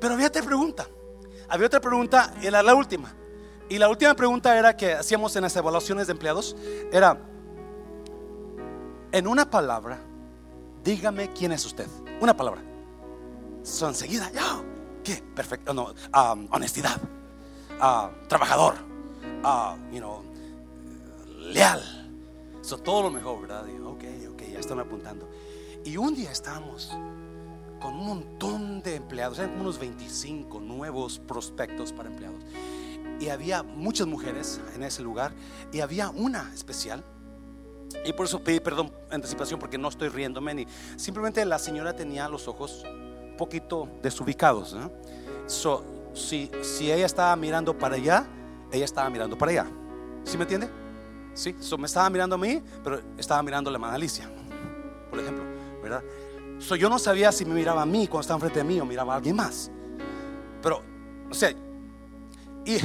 [0.00, 0.86] Pero había otra pregunta.
[1.48, 3.14] Había otra pregunta, era la última.
[3.68, 6.56] Y la última pregunta era que hacíamos en las evaluaciones de empleados
[6.92, 7.18] era
[9.12, 10.00] en una palabra,
[10.82, 11.86] dígame quién es usted.
[12.20, 12.62] Una palabra.
[13.62, 14.64] So, enseguida, yo,
[15.02, 15.22] ¿qué?
[15.34, 15.94] Perfecto, no,
[16.50, 17.00] honestidad,
[18.28, 18.74] trabajador,
[19.42, 20.22] uh, you know,
[21.38, 21.80] leal,
[22.64, 23.66] So, todo lo mejor, ¿verdad?
[23.66, 25.28] Y, ok, ok, ya están apuntando.
[25.84, 26.90] Y un día estábamos
[27.78, 32.40] con un montón de empleados, eran como unos 25 nuevos prospectos para empleados.
[33.20, 35.32] Y había muchas mujeres en ese lugar
[35.72, 37.04] y había una especial.
[38.04, 42.28] Y por eso pedí perdón anticipación porque no estoy riéndome ni simplemente la señora tenía
[42.28, 44.76] los ojos un poquito desubicados.
[45.46, 48.26] So, si, si ella estaba mirando para allá,
[48.72, 49.66] ella estaba mirando para allá.
[50.24, 50.68] ¿Sí me entiende?
[51.34, 54.30] Sí, me estaba mirando a mí, pero estaba mirando a la hermana Alicia,
[55.10, 55.42] por ejemplo,
[55.82, 56.02] ¿verdad?
[56.60, 58.86] So, yo no sabía si me miraba a mí cuando estaba enfrente de mí o
[58.86, 59.70] miraba a alguien más.
[60.62, 60.82] Pero,
[61.28, 61.52] o sea,
[62.64, 62.78] y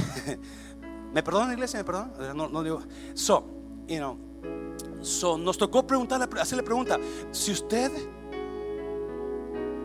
[1.13, 2.81] me perdona iglesia, me perdona, no, no digo.
[3.13, 3.45] So,
[3.87, 4.17] you know,
[5.01, 6.97] so nos tocó preguntarle, hacerle pregunta,
[7.31, 7.91] si usted,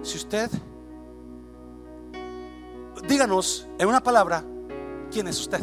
[0.02, 0.50] si usted,
[3.08, 4.44] díganos en una palabra,
[5.10, 5.60] ¿quién es usted?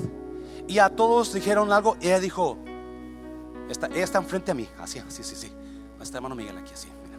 [0.67, 2.57] Y a todos dijeron algo y ella dijo,
[3.71, 5.49] Está, ella está enfrente a mí, así, así, sí, sí.
[6.01, 7.17] Está hermano Miguel aquí, así, mira.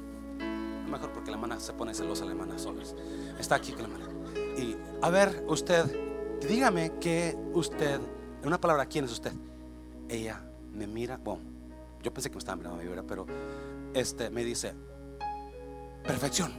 [0.87, 2.95] Mejor porque la hermana se pone celosa, la hermana solos.
[3.39, 4.13] Está aquí con la hermana.
[4.59, 6.12] Y a ver, usted,
[6.49, 8.01] dígame que usted,
[8.41, 9.33] en una palabra, ¿quién es usted?
[10.09, 11.43] Ella me mira, bueno,
[12.03, 13.27] yo pensé que me estaba mirando a mí, pero
[13.95, 14.75] este me dice,
[16.05, 16.53] perfección.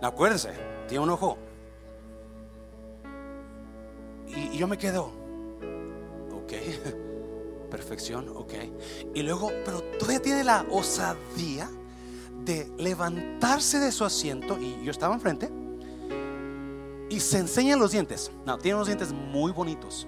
[0.00, 0.52] Acuérdese,
[0.88, 1.38] tiene un ojo.
[4.28, 5.10] Y, y yo me quedo,
[6.32, 6.52] ok.
[7.70, 8.54] perfección, ok.
[9.14, 11.68] Y luego, pero todavía tiene la osadía
[12.44, 15.50] de levantarse de su asiento, y yo estaba enfrente,
[17.10, 18.30] y se enseñan los dientes.
[18.44, 20.06] No, tiene unos dientes muy bonitos.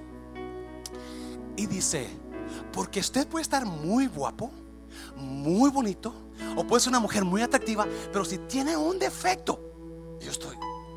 [1.57, 2.09] Y dice,
[2.73, 4.51] porque usted puede estar muy guapo,
[5.17, 6.15] muy bonito,
[6.57, 9.61] o puede ser una mujer muy atractiva, pero si tiene un defecto,
[10.21, 10.57] yo estoy,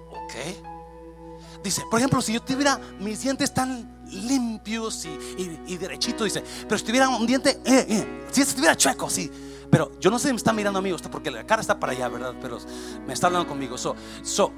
[0.10, 1.62] ok.
[1.64, 6.86] Dice, por ejemplo, si yo tuviera mis dientes tan limpios y, derechitos, dice, pero si
[6.86, 9.32] tuviera un diente, eh, eh, si estuviera chueco, sí.
[9.70, 11.94] Pero yo no sé si me está mirando a mí, porque la cara está para
[11.94, 12.36] allá, ¿verdad?
[12.40, 12.60] Pero
[13.08, 13.76] me está hablando conmigo.
[13.78, 14.54] So, so,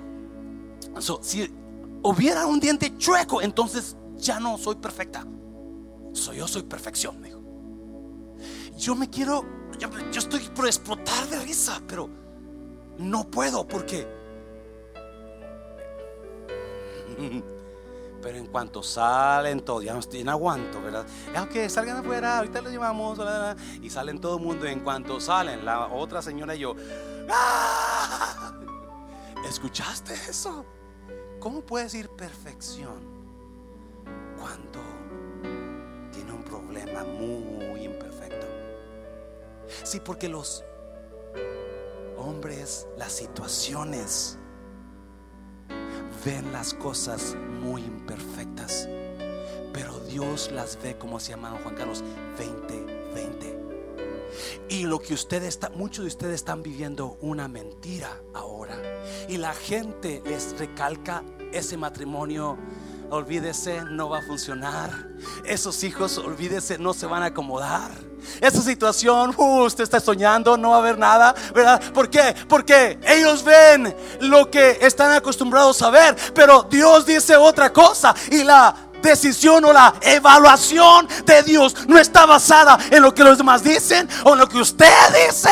[0.99, 1.53] so, si
[2.03, 5.25] hubiera un diente chueco, entonces ya no soy perfecta.
[6.13, 7.41] Soy yo soy perfección, dijo.
[8.77, 9.43] Yo me quiero,
[9.79, 9.89] yo,
[10.19, 12.09] estoy por explotar de risa, pero
[12.97, 14.07] no puedo porque
[18.21, 21.05] Pero en cuanto salen todos, ya no, estoy, aguanto, ¿verdad?
[21.35, 23.19] Aunque salgan afuera, ahorita los llevamos,
[23.83, 24.65] y salen todo el mundo.
[24.65, 26.75] en cuanto salen, la otra señora y yo,
[27.29, 28.51] ¡Ah!
[29.47, 30.65] ¿escuchaste eso?
[31.39, 32.99] ¿Cómo puedes decir perfección
[34.39, 34.79] cuando
[36.11, 38.47] tiene un problema muy imperfecto?
[39.83, 40.63] Sí, porque los
[42.17, 44.37] hombres, las situaciones,
[46.25, 48.87] ven las cosas muy imperfectas,
[49.73, 52.03] pero Dios las ve como se llama Juan Carlos
[52.37, 53.64] 2020.
[54.69, 58.75] Y lo que ustedes está, muchos de ustedes están viviendo una mentira ahora.
[59.29, 62.57] y la gente les recalca ese matrimonio
[63.09, 65.07] olvídese, no va a funcionar.
[65.45, 67.91] Esos hijos, olvídese, no se van a acomodar.
[68.41, 71.81] Esa situación, uh, usted está soñando, no va a haber nada, ¿verdad?
[71.93, 72.35] ¿Por qué?
[72.47, 78.43] Porque ellos ven lo que están acostumbrados a ver, pero Dios dice otra cosa y
[78.43, 83.63] la decisión o la evaluación de Dios no está basada en lo que los demás
[83.63, 84.85] dicen o en lo que usted
[85.27, 85.49] dice,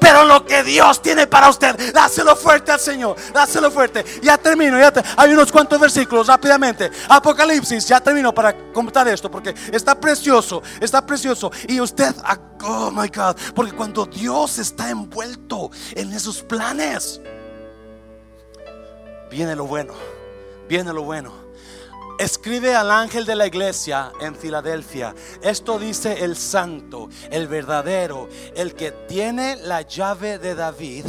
[0.00, 1.92] pero en lo que Dios tiene para usted.
[1.92, 4.04] Dáselo fuerte al Señor, dáselo fuerte.
[4.22, 6.90] Ya termino, ya hay unos cuantos versículos rápidamente.
[7.08, 11.50] Apocalipsis, ya termino para completar esto porque está precioso, está precioso.
[11.68, 12.14] Y usted,
[12.64, 17.20] oh my God, porque cuando Dios está envuelto en esos planes,
[19.30, 19.94] viene lo bueno,
[20.68, 21.45] viene lo bueno.
[22.18, 25.14] Escribe al ángel de la iglesia en Filadelfia.
[25.42, 31.04] Esto dice el santo, el verdadero, el que tiene la llave de David,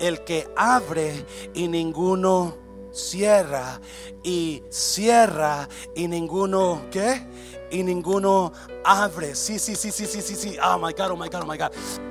[0.00, 1.24] el que abre
[1.54, 2.58] y ninguno
[2.90, 3.80] cierra
[4.24, 7.24] y cierra y ninguno ¿qué?
[7.70, 8.52] Y ninguno
[8.84, 9.36] abre.
[9.36, 10.56] Sí, sí, sí, sí, sí, sí, sí.
[10.60, 12.09] Oh my God, oh my God, oh my God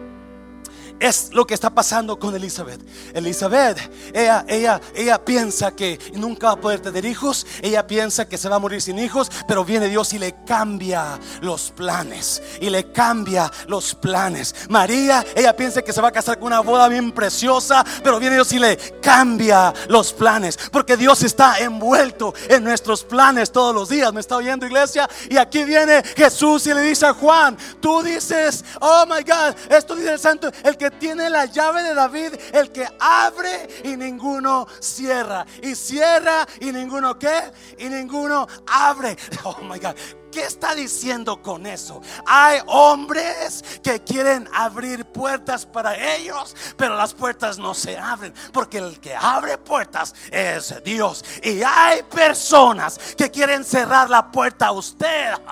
[1.00, 2.82] es lo que está pasando con Elizabeth.
[3.14, 3.78] Elizabeth,
[4.14, 7.46] ella, ella, ella piensa que nunca va a poder tener hijos.
[7.62, 9.32] Ella piensa que se va a morir sin hijos.
[9.48, 12.42] Pero viene Dios y le cambia los planes.
[12.60, 14.54] Y le cambia los planes.
[14.70, 17.86] María, ella piensa que se va a casar con una boda bien preciosa.
[18.04, 20.58] Pero viene Dios y le cambia los planes.
[20.72, 24.12] Porque Dios está envuelto en nuestros planes todos los días.
[24.14, 25.10] ¿Me está oyendo, iglesia?
[25.30, 29.96] Y aquí viene Jesús y le dice a Juan: Tú dices, oh my God, esto
[29.96, 34.68] dice el santo, el que tiene la llave de David, el que abre y ninguno
[34.80, 35.46] cierra.
[35.62, 37.52] Y cierra y ninguno qué?
[37.78, 39.18] Y ninguno abre.
[39.44, 39.96] Oh my God.
[40.32, 42.02] ¿Qué está diciendo con eso?
[42.26, 48.78] Hay hombres que quieren abrir puertas para ellos, pero las puertas no se abren, porque
[48.78, 51.24] el que abre puertas es Dios.
[51.44, 55.34] Y hay personas que quieren cerrar la puerta a usted.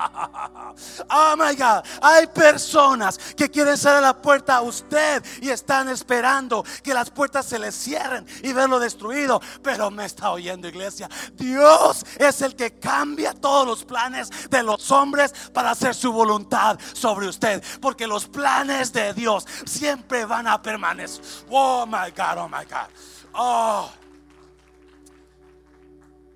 [1.10, 6.64] Oh my God, hay personas que quieren cerrar la puerta a usted y están esperando
[6.84, 9.40] que las puertas se les cierren y verlo destruido.
[9.62, 11.08] Pero me está oyendo, iglesia.
[11.32, 16.78] Dios es el que cambia todos los planes de los hombres para hacer su voluntad
[16.92, 17.62] sobre usted.
[17.80, 21.24] Porque los planes de Dios siempre van a permanecer.
[21.50, 22.88] Oh my God, oh my God.
[23.34, 23.90] Oh.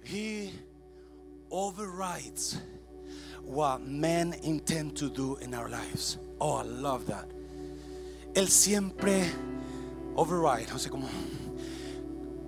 [0.03, 0.53] He
[1.51, 2.59] overrides
[3.43, 6.18] what men intend to do in our lives.
[6.41, 7.28] Oh, I love that.
[8.35, 9.30] Él siempre
[10.16, 11.09] override, no sé cómo.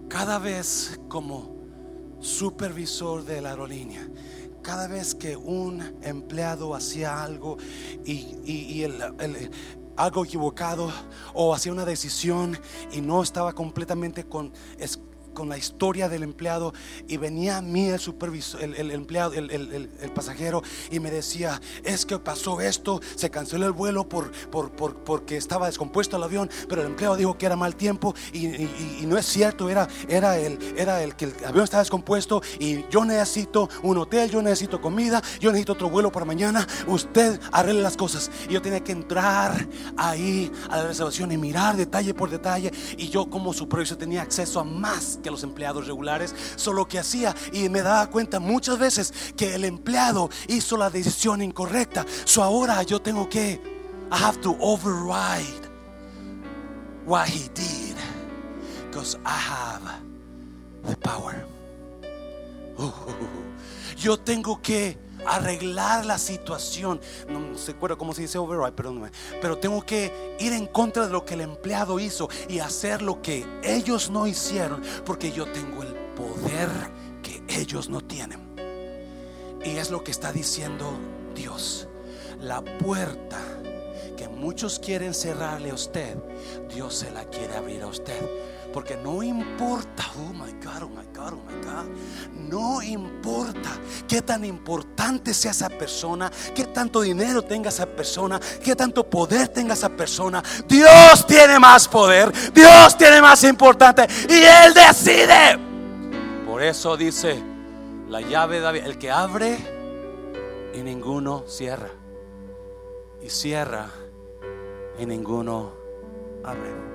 [0.08, 1.54] Cada vez como
[2.20, 4.08] supervisor de la aerolínea
[4.64, 7.58] cada vez que un empleado hacía algo
[8.04, 9.50] y, el,
[9.96, 10.90] algo equivocado
[11.34, 12.58] o hacía una decisión
[12.90, 14.52] y no estaba completamente con,
[15.34, 16.72] con la historia del empleado
[17.08, 22.06] y venía a mí el supervisor, el, empleado, el, el, pasajero y me decía, es
[22.06, 26.48] que pasó esto, se canceló el vuelo por, por, por, porque estaba descompuesto el avión,
[26.68, 28.46] pero el empleado dijo que era mal tiempo y,
[29.06, 33.04] no es cierto, era, era, el, era el que el avión estaba descompuesto y yo
[33.04, 37.96] necesito un hotel, yo necesito comida, yo necesito otro vuelo para mañana, usted arregle las
[37.96, 38.30] cosas.
[38.48, 39.66] Y yo tenía que entrar
[39.96, 44.60] ahí a la reservación y mirar detalle por detalle y yo como supervisor tenía acceso
[44.60, 49.12] a más que los empleados regulares, solo que hacía y me daba cuenta muchas veces
[49.36, 52.04] que el empleado hizo la decisión incorrecta.
[52.24, 53.60] So ahora yo tengo que,
[54.12, 55.66] I have to override
[57.06, 57.96] what he did
[58.86, 59.82] because I have
[60.86, 61.46] the power.
[63.96, 67.00] yo tengo que arreglar la situación.
[67.28, 68.94] No se acuerda cómo se dice override, pero,
[69.40, 73.22] pero tengo que ir en contra de lo que el empleado hizo y hacer lo
[73.22, 76.68] que ellos no hicieron, porque yo tengo el poder
[77.22, 78.40] que ellos no tienen.
[79.64, 80.92] Y es lo que está diciendo
[81.34, 81.88] Dios.
[82.40, 83.40] La puerta
[84.16, 86.16] que muchos quieren cerrarle a usted,
[86.72, 88.20] Dios se la quiere abrir a usted.
[88.74, 91.86] Porque no importa, oh my God, oh my God, oh my God.
[92.50, 93.70] No importa
[94.08, 99.46] qué tan importante sea esa persona, qué tanto dinero tenga esa persona, qué tanto poder
[99.46, 100.42] tenga esa persona.
[100.66, 105.56] Dios tiene más poder, Dios tiene más importante y Él decide.
[106.44, 107.40] Por eso dice
[108.08, 109.56] la llave de David, el que abre
[110.74, 111.90] y ninguno cierra.
[113.22, 113.88] Y cierra
[114.98, 115.72] y ninguno
[116.42, 116.93] abre.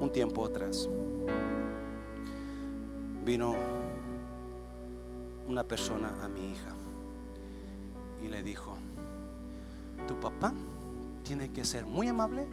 [0.00, 0.88] Un tiempo atrás
[3.24, 3.54] vino
[5.46, 6.70] una persona a mi hija
[8.22, 8.76] y le dijo,
[10.06, 10.52] tu papá
[11.22, 12.46] tiene que ser muy amable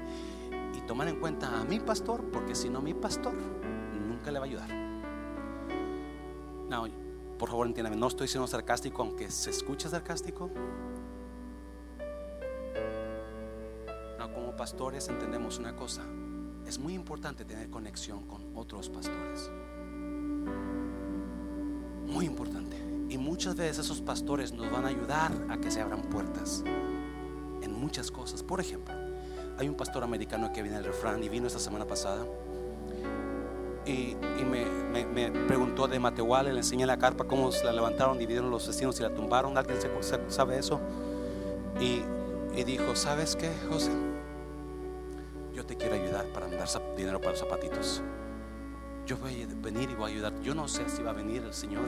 [0.75, 3.33] y tomar en cuenta a mi pastor, porque si no, mi pastor
[4.07, 4.69] nunca le va a ayudar.
[6.69, 6.87] No,
[7.37, 10.49] por favor, entiéndame, no estoy siendo sarcástico, aunque se escuche sarcástico.
[14.19, 16.03] No, como pastores entendemos una cosa.
[16.67, 19.51] Es muy importante tener conexión con otros pastores.
[22.07, 22.77] Muy importante.
[23.09, 26.63] Y muchas veces esos pastores nos van a ayudar a que se abran puertas
[27.61, 28.41] en muchas cosas.
[28.41, 28.93] Por ejemplo,
[29.57, 32.25] hay un pastor americano que viene del refrán y vino esta semana pasada
[33.85, 38.99] y, me, preguntó de Matehuala, le enseñé la carpa, cómo la levantaron, dividieron los vecinos
[38.99, 39.57] y la tumbaron.
[39.57, 39.77] ¿Alguien
[40.29, 40.79] sabe eso?
[41.79, 43.91] Y dijo, ¿sabes qué, José?
[45.67, 48.03] Te quiero ayudar para mandar dinero para los zapatitos.
[49.05, 50.41] Yo voy a venir y voy a ayudar.
[50.41, 51.85] Yo no sé si va a venir el Señor,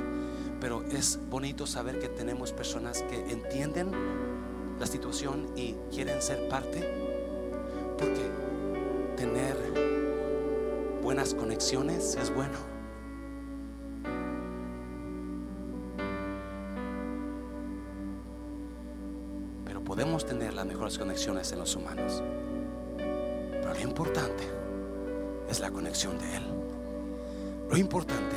[0.59, 3.91] pero es bonito saber que tenemos personas que entienden
[4.79, 6.79] la situación y quieren ser parte.
[7.97, 8.21] Porque
[9.15, 9.57] tener
[11.01, 12.57] buenas conexiones es bueno.
[19.65, 22.23] Pero podemos tener las mejores conexiones en los humanos.
[23.77, 24.43] Lo importante
[25.47, 26.43] es la conexión de Él.
[27.69, 28.35] Lo importante,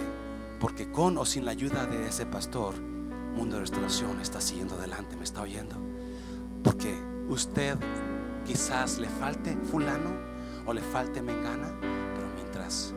[0.61, 5.17] porque con o sin la ayuda de ese pastor, Mundo de Restauración está siguiendo adelante,
[5.17, 5.77] me está oyendo.
[6.63, 6.95] Porque
[7.31, 7.79] usted
[8.45, 10.11] quizás le falte fulano
[10.67, 12.93] o le falte mengana, pero mientras,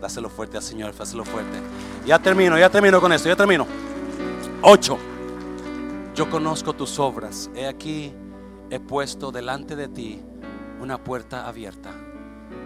[0.00, 1.58] dáselo fuerte al Señor, dáselo fuerte.
[2.06, 3.66] Ya termino, ya termino con esto, ya termino.
[4.62, 4.98] Ocho.
[6.14, 7.50] Yo conozco tus obras.
[7.56, 8.14] He aquí,
[8.70, 10.22] he puesto delante de ti
[10.80, 11.92] una puerta abierta,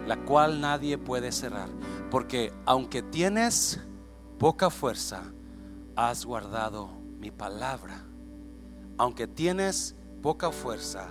[0.07, 1.69] la cual nadie puede cerrar.
[2.09, 3.79] Porque aunque tienes
[4.37, 5.23] poca fuerza,
[5.95, 6.89] has guardado
[7.19, 8.03] mi palabra.
[8.97, 11.09] Aunque tienes poca fuerza,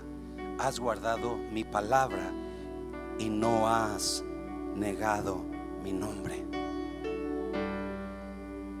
[0.59, 2.31] has guardado mi palabra
[3.17, 4.23] y no has
[4.75, 5.43] negado
[5.83, 6.45] mi nombre.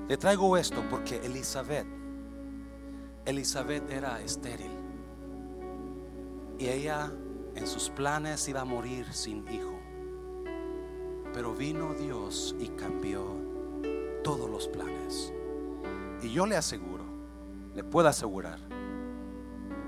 [0.07, 1.87] Le traigo esto porque Elizabeth,
[3.25, 4.71] Elizabeth era estéril
[6.59, 7.11] y ella
[7.55, 9.79] en sus planes iba a morir sin hijo.
[11.33, 13.25] Pero vino Dios y cambió
[14.23, 15.33] todos los planes.
[16.21, 17.03] Y yo le aseguro,
[17.73, 18.59] le puedo asegurar,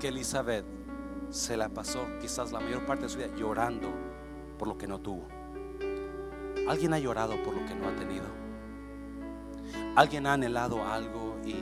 [0.00, 0.64] que Elizabeth
[1.30, 3.88] se la pasó quizás la mayor parte de su vida llorando
[4.58, 5.26] por lo que no tuvo.
[6.66, 8.26] Alguien ha llorado por lo que no ha tenido.
[9.96, 11.54] Alguien ha anhelado algo y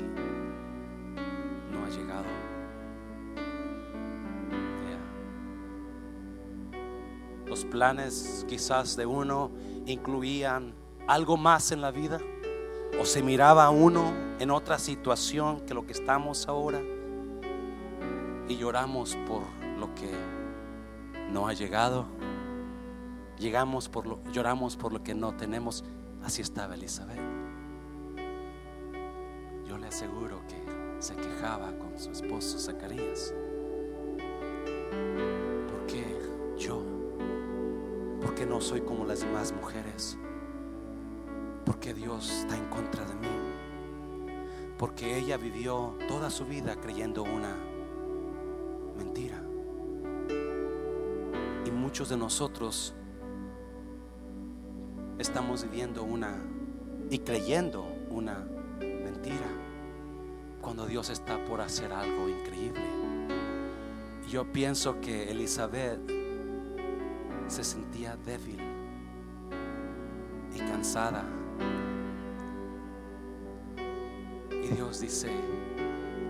[1.71, 2.42] no ha llegado.
[7.73, 9.51] Planes quizás de uno
[9.87, 10.75] incluían
[11.09, 12.19] algo más en la vida
[13.01, 16.83] o se miraba a uno en otra situación que lo que estamos ahora
[18.47, 19.43] y lloramos por
[19.79, 20.11] lo que
[21.31, 22.05] no ha llegado.
[23.39, 25.83] Llegamos por lo, lloramos por lo que no tenemos.
[26.23, 27.19] Así estaba Elizabeth.
[29.67, 33.33] Yo le aseguro que se quejaba con su esposo Zacarías.
[38.43, 40.19] ¿Por qué no soy como las demás mujeres?
[41.65, 43.29] ¿Por qué Dios está en contra de mí?
[44.77, 47.57] Porque ella vivió toda su vida creyendo una
[48.99, 49.41] mentira.
[51.65, 52.95] Y muchos de nosotros
[55.21, 56.43] estamos viviendo una
[57.11, 58.45] y creyendo una
[58.81, 59.47] mentira
[60.61, 62.83] cuando Dios está por hacer algo increíble.
[64.29, 66.12] Yo pienso que Elizabeth
[67.53, 68.59] se sentía débil
[70.55, 71.23] y cansada.
[74.51, 75.31] Y Dios dice,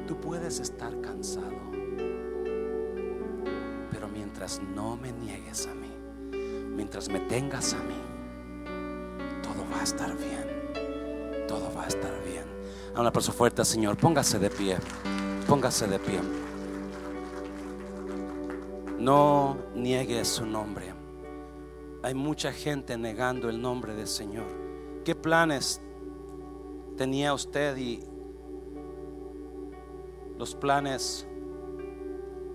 [0.09, 1.61] tú puedes estar cansado,
[3.93, 5.93] pero mientras no me niegues a mí,
[6.75, 8.01] mientras me tengas a mí,
[9.45, 12.45] todo va a estar bien, todo va a estar bien.
[12.97, 14.77] A una persona fuerte, Señor, póngase de pie,
[15.47, 16.21] póngase de pie.
[18.99, 21.02] No niegue su nombre.
[22.05, 24.49] Hay mucha gente negando el nombre del Señor.
[25.05, 25.81] ¿Qué planes
[26.97, 28.01] tenía usted y
[30.37, 31.27] los planes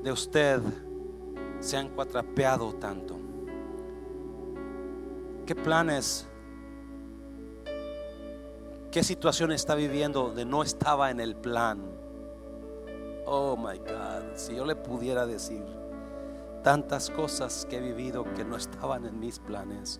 [0.03, 0.61] de usted
[1.61, 3.17] se han cuatrapeado tanto?
[5.45, 6.27] ¿Qué planes,
[8.91, 11.79] qué situación está viviendo donde no estaba en el plan?
[13.25, 15.76] Oh my God, si yo le pudiera decir
[16.63, 19.99] tantas cosas que he vivido que no estaban en mis planes.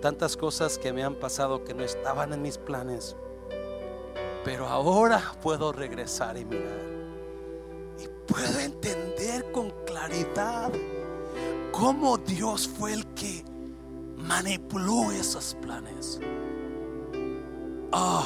[0.00, 3.16] Tantas cosas que me han pasado que no estaban en mis planes.
[4.44, 6.86] Pero ahora puedo regresar y mirar.
[7.98, 10.72] Y puedo entender con claridad
[11.72, 13.44] cómo Dios fue el que
[14.16, 16.20] manipuló esos planes.
[17.92, 18.24] Ah.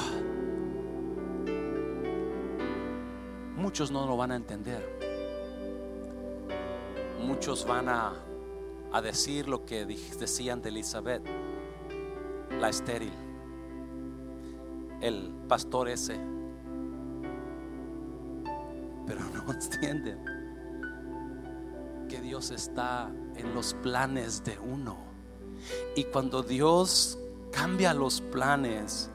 [3.72, 5.01] muchos no lo van a entender.
[7.22, 8.12] Muchos van a,
[8.92, 11.22] a decir lo que decían de Elizabeth,
[12.60, 13.12] la estéril,
[15.00, 16.18] el pastor ese.
[19.06, 20.32] Pero no entienden
[22.08, 24.96] que Dios está en los planes de uno.
[25.96, 27.18] Y cuando Dios
[27.50, 29.08] cambia los planes,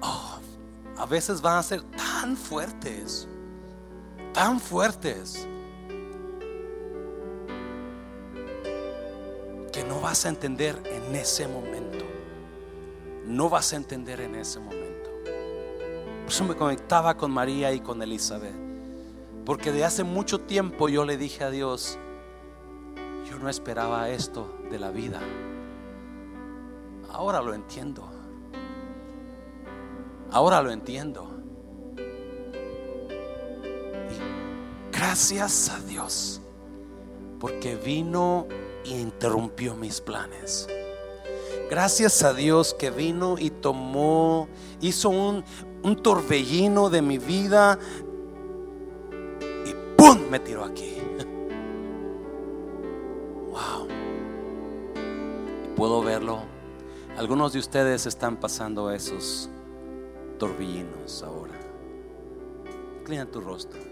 [0.00, 0.38] oh,
[0.98, 3.28] a veces van a ser tan fuertes,
[4.32, 5.48] tan fuertes,
[10.02, 12.04] vas a entender en ese momento.
[13.24, 15.10] No vas a entender en ese momento.
[16.24, 18.54] Por eso me conectaba con María y con Elizabeth.
[19.46, 21.98] Porque de hace mucho tiempo yo le dije a Dios,
[23.28, 25.20] yo no esperaba esto de la vida.
[27.08, 28.10] Ahora lo entiendo.
[30.32, 31.28] Ahora lo entiendo.
[34.10, 36.40] Y gracias a Dios,
[37.38, 38.46] porque vino
[38.84, 40.68] interrumpió mis planes.
[41.70, 44.48] Gracias a Dios que vino y tomó,
[44.80, 45.44] hizo un,
[45.82, 47.78] un torbellino de mi vida
[49.64, 50.18] y ¡pum!
[50.30, 50.96] me tiró aquí.
[53.52, 53.86] Wow.
[55.76, 56.40] Puedo verlo.
[57.18, 59.50] Algunos de ustedes están pasando esos
[60.38, 61.52] torbellinos ahora.
[63.00, 63.91] Inclina tu rostro.